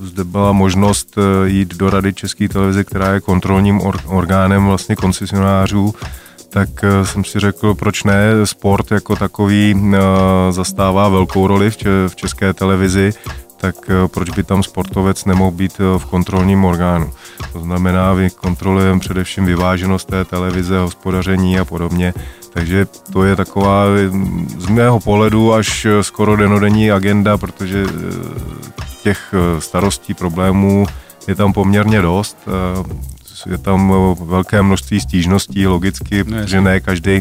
zde 0.00 0.24
byla 0.24 0.52
možnost 0.52 1.18
jít 1.44 1.74
do 1.74 1.90
Rady 1.90 2.12
České 2.12 2.48
televize, 2.48 2.84
která 2.84 3.12
je 3.12 3.20
kontrolním 3.20 3.80
orgánem 4.06 4.66
vlastně 4.66 4.96
koncesionářů, 4.96 5.94
tak 6.52 6.68
jsem 7.04 7.24
si 7.24 7.40
řekl, 7.40 7.74
proč 7.74 8.04
ne, 8.04 8.46
sport 8.46 8.90
jako 8.90 9.16
takový 9.16 9.82
zastává 10.50 11.08
velkou 11.08 11.46
roli 11.46 11.70
v 12.08 12.16
české 12.16 12.52
televizi, 12.52 13.12
tak 13.56 13.74
proč 14.06 14.30
by 14.30 14.42
tam 14.42 14.62
sportovec 14.62 15.24
nemohl 15.24 15.50
být 15.50 15.78
v 15.78 16.04
kontrolním 16.04 16.64
orgánu. 16.64 17.10
To 17.52 17.60
znamená, 17.60 18.14
my 18.14 18.30
kontrolujeme 18.30 19.00
především 19.00 19.46
vyváženost 19.46 20.08
té 20.08 20.24
televize, 20.24 20.78
hospodaření 20.78 21.58
a 21.58 21.64
podobně, 21.64 22.14
takže 22.52 22.86
to 23.12 23.24
je 23.24 23.36
taková 23.36 23.84
z 24.58 24.66
mého 24.66 25.00
pohledu 25.00 25.54
až 25.54 25.86
skoro 26.02 26.36
denodenní 26.36 26.92
agenda, 26.92 27.38
protože 27.38 27.86
těch 29.02 29.34
eh, 29.34 29.60
starostí, 29.60 30.14
problémů 30.14 30.86
je 31.28 31.34
tam 31.34 31.52
poměrně 31.52 32.02
dost. 32.02 32.38
Eh, 33.46 33.50
je 33.50 33.58
tam 33.58 33.92
eh, 33.92 34.24
velké 34.24 34.62
množství 34.62 35.00
stížností, 35.00 35.66
logicky, 35.66 36.24
ne, 36.24 36.42
protože 36.42 36.60
ne 36.60 36.80
každý 36.80 37.20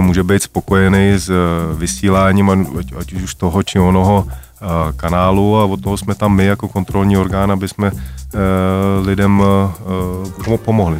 může 0.00 0.22
být 0.22 0.42
spokojený 0.42 1.12
s 1.16 1.32
vysíláním, 1.78 2.66
ať 2.98 3.12
už 3.12 3.34
toho 3.34 3.62
či 3.62 3.78
onoho 3.78 4.26
kanálu 4.96 5.56
a 5.56 5.64
od 5.64 5.82
toho 5.82 5.96
jsme 5.96 6.14
tam 6.14 6.36
my 6.36 6.46
jako 6.46 6.68
kontrolní 6.68 7.16
orgán, 7.16 7.52
aby 7.52 7.68
jsme 7.68 7.92
lidem 9.04 9.42
pomohli. 10.56 10.98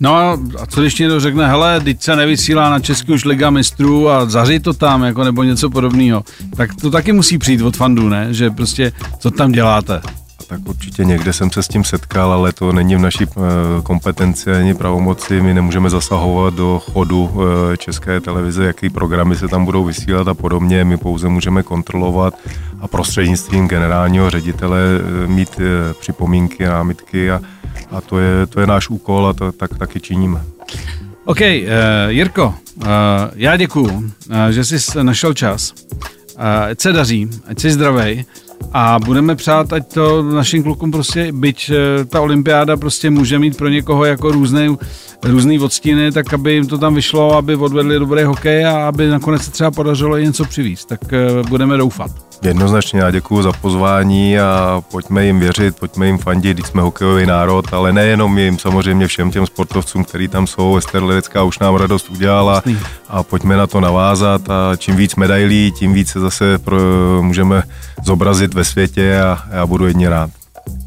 No 0.00 0.14
a 0.16 0.38
co 0.68 0.80
když 0.80 0.98
někdo 0.98 1.20
řekne, 1.20 1.48
hele, 1.48 1.80
teď 1.80 2.02
se 2.02 2.16
nevysílá 2.16 2.70
na 2.70 2.80
Český 2.80 3.12
už 3.12 3.24
Liga 3.24 3.50
mistrů 3.50 4.08
a 4.08 4.26
zaři 4.26 4.60
to 4.60 4.72
tam, 4.72 5.02
jako 5.02 5.24
nebo 5.24 5.42
něco 5.42 5.70
podobného, 5.70 6.24
tak 6.56 6.74
to 6.74 6.90
taky 6.90 7.12
musí 7.12 7.38
přijít 7.38 7.62
od 7.62 7.76
fandů, 7.76 8.08
ne? 8.08 8.34
Že 8.34 8.50
prostě, 8.50 8.92
co 9.18 9.30
tam 9.30 9.52
děláte? 9.52 10.00
Tak 10.48 10.68
určitě 10.68 11.04
někde 11.04 11.32
jsem 11.32 11.50
se 11.50 11.62
s 11.62 11.68
tím 11.68 11.84
setkal, 11.84 12.32
ale 12.32 12.52
to 12.52 12.72
není 12.72 12.96
v 12.96 12.98
naší 12.98 13.24
eh, 13.24 13.38
kompetenci 13.82 14.52
ani 14.52 14.74
pravomoci. 14.74 15.40
My 15.40 15.54
nemůžeme 15.54 15.90
zasahovat 15.90 16.54
do 16.54 16.82
chodu 16.92 17.30
eh, 17.32 17.76
české 17.76 18.20
televize, 18.20 18.64
jaký 18.64 18.90
programy 18.90 19.36
se 19.36 19.48
tam 19.48 19.64
budou 19.64 19.84
vysílat 19.84 20.28
a 20.28 20.34
podobně. 20.34 20.84
My 20.84 20.96
pouze 20.96 21.28
můžeme 21.28 21.62
kontrolovat 21.62 22.34
a 22.80 22.88
prostřednictvím 22.88 23.68
generálního 23.68 24.30
ředitele 24.30 24.80
eh, 24.80 25.26
mít 25.26 25.60
připomínky, 26.00 26.64
námitky 26.64 27.30
a 27.30 27.40
a 27.90 28.00
to 28.00 28.18
je, 28.18 28.46
to 28.46 28.60
je 28.60 28.66
náš 28.66 28.90
úkol 28.90 29.26
a 29.26 29.32
to 29.32 29.52
tak 29.52 29.78
taky 29.78 30.00
činíme. 30.00 30.40
OK, 31.24 31.40
uh, 31.40 31.46
Jirko, 32.08 32.54
uh, 32.76 32.86
já 33.34 33.56
děkuju, 33.56 33.90
uh, 33.90 34.46
že 34.50 34.64
jsi 34.64 34.76
našel 35.02 35.34
čas. 35.34 35.74
Uh, 36.38 36.42
ať 36.70 36.80
se 36.80 36.92
daří, 36.92 37.28
ať 37.48 37.60
jsi 37.60 37.70
zdravý 37.70 38.24
a 38.72 38.98
budeme 39.04 39.36
přát, 39.36 39.72
ať 39.72 39.94
to 39.94 40.22
našim 40.22 40.62
klukům 40.62 40.90
prostě, 40.90 41.32
byť 41.32 41.70
uh, 41.70 42.04
ta 42.04 42.20
olympiáda 42.20 42.76
prostě 42.76 43.10
může 43.10 43.38
mít 43.38 43.56
pro 43.56 43.68
někoho 43.68 44.04
jako 44.04 44.32
různé 44.32 44.68
různý 45.26 45.60
odstíny, 45.60 46.12
tak 46.12 46.34
aby 46.34 46.52
jim 46.52 46.66
to 46.66 46.78
tam 46.78 46.94
vyšlo, 46.94 47.36
aby 47.36 47.56
odvedli 47.56 47.98
dobrý 47.98 48.22
hokej 48.22 48.66
a 48.66 48.88
aby 48.88 49.08
nakonec 49.08 49.42
se 49.42 49.50
třeba 49.50 49.70
podařilo 49.70 50.18
něco 50.18 50.44
přivízt. 50.44 50.88
Tak 50.88 51.00
uh, 51.02 51.48
budeme 51.48 51.76
doufat. 51.76 52.10
Jednoznačně 52.42 53.00
já 53.00 53.10
děkuji 53.10 53.42
za 53.42 53.52
pozvání 53.52 54.38
a 54.38 54.82
pojďme 54.90 55.26
jim 55.26 55.40
věřit, 55.40 55.76
pojďme 55.76 56.06
jim 56.06 56.18
fandit, 56.18 56.56
když 56.56 56.66
jsme 56.66 56.82
hokejový 56.82 57.26
národ, 57.26 57.64
ale 57.72 57.92
nejenom 57.92 58.38
jim, 58.38 58.58
samozřejmě 58.58 59.06
všem 59.06 59.30
těm 59.30 59.46
sportovcům, 59.46 60.04
kteří 60.04 60.28
tam 60.28 60.46
jsou. 60.46 60.76
Ester 60.76 61.02
Ledecká 61.02 61.42
už 61.42 61.58
nám 61.58 61.74
radost 61.74 62.10
udělala 62.10 62.62
a 63.08 63.22
pojďme 63.22 63.56
na 63.56 63.66
to 63.66 63.80
navázat 63.80 64.50
a 64.50 64.76
čím 64.76 64.96
víc 64.96 65.16
medailí, 65.16 65.72
tím 65.72 65.92
víc 65.92 66.08
se 66.08 66.20
zase 66.20 66.58
pro, 66.58 66.78
můžeme 67.22 67.62
zobrazit 68.04 68.54
ve 68.54 68.64
světě 68.64 69.20
a 69.20 69.38
já 69.52 69.66
budu 69.66 69.86
jedně 69.86 70.08
rád. 70.08 70.30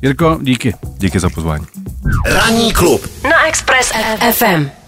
Jirko, 0.01 0.39
díky. 0.41 0.73
Díky 0.97 1.19
za 1.19 1.29
pozvání. 1.29 1.65
Ranní 2.25 2.73
klub 2.73 3.01
na 3.23 3.47
Express 3.47 3.91
FM. 4.31 4.78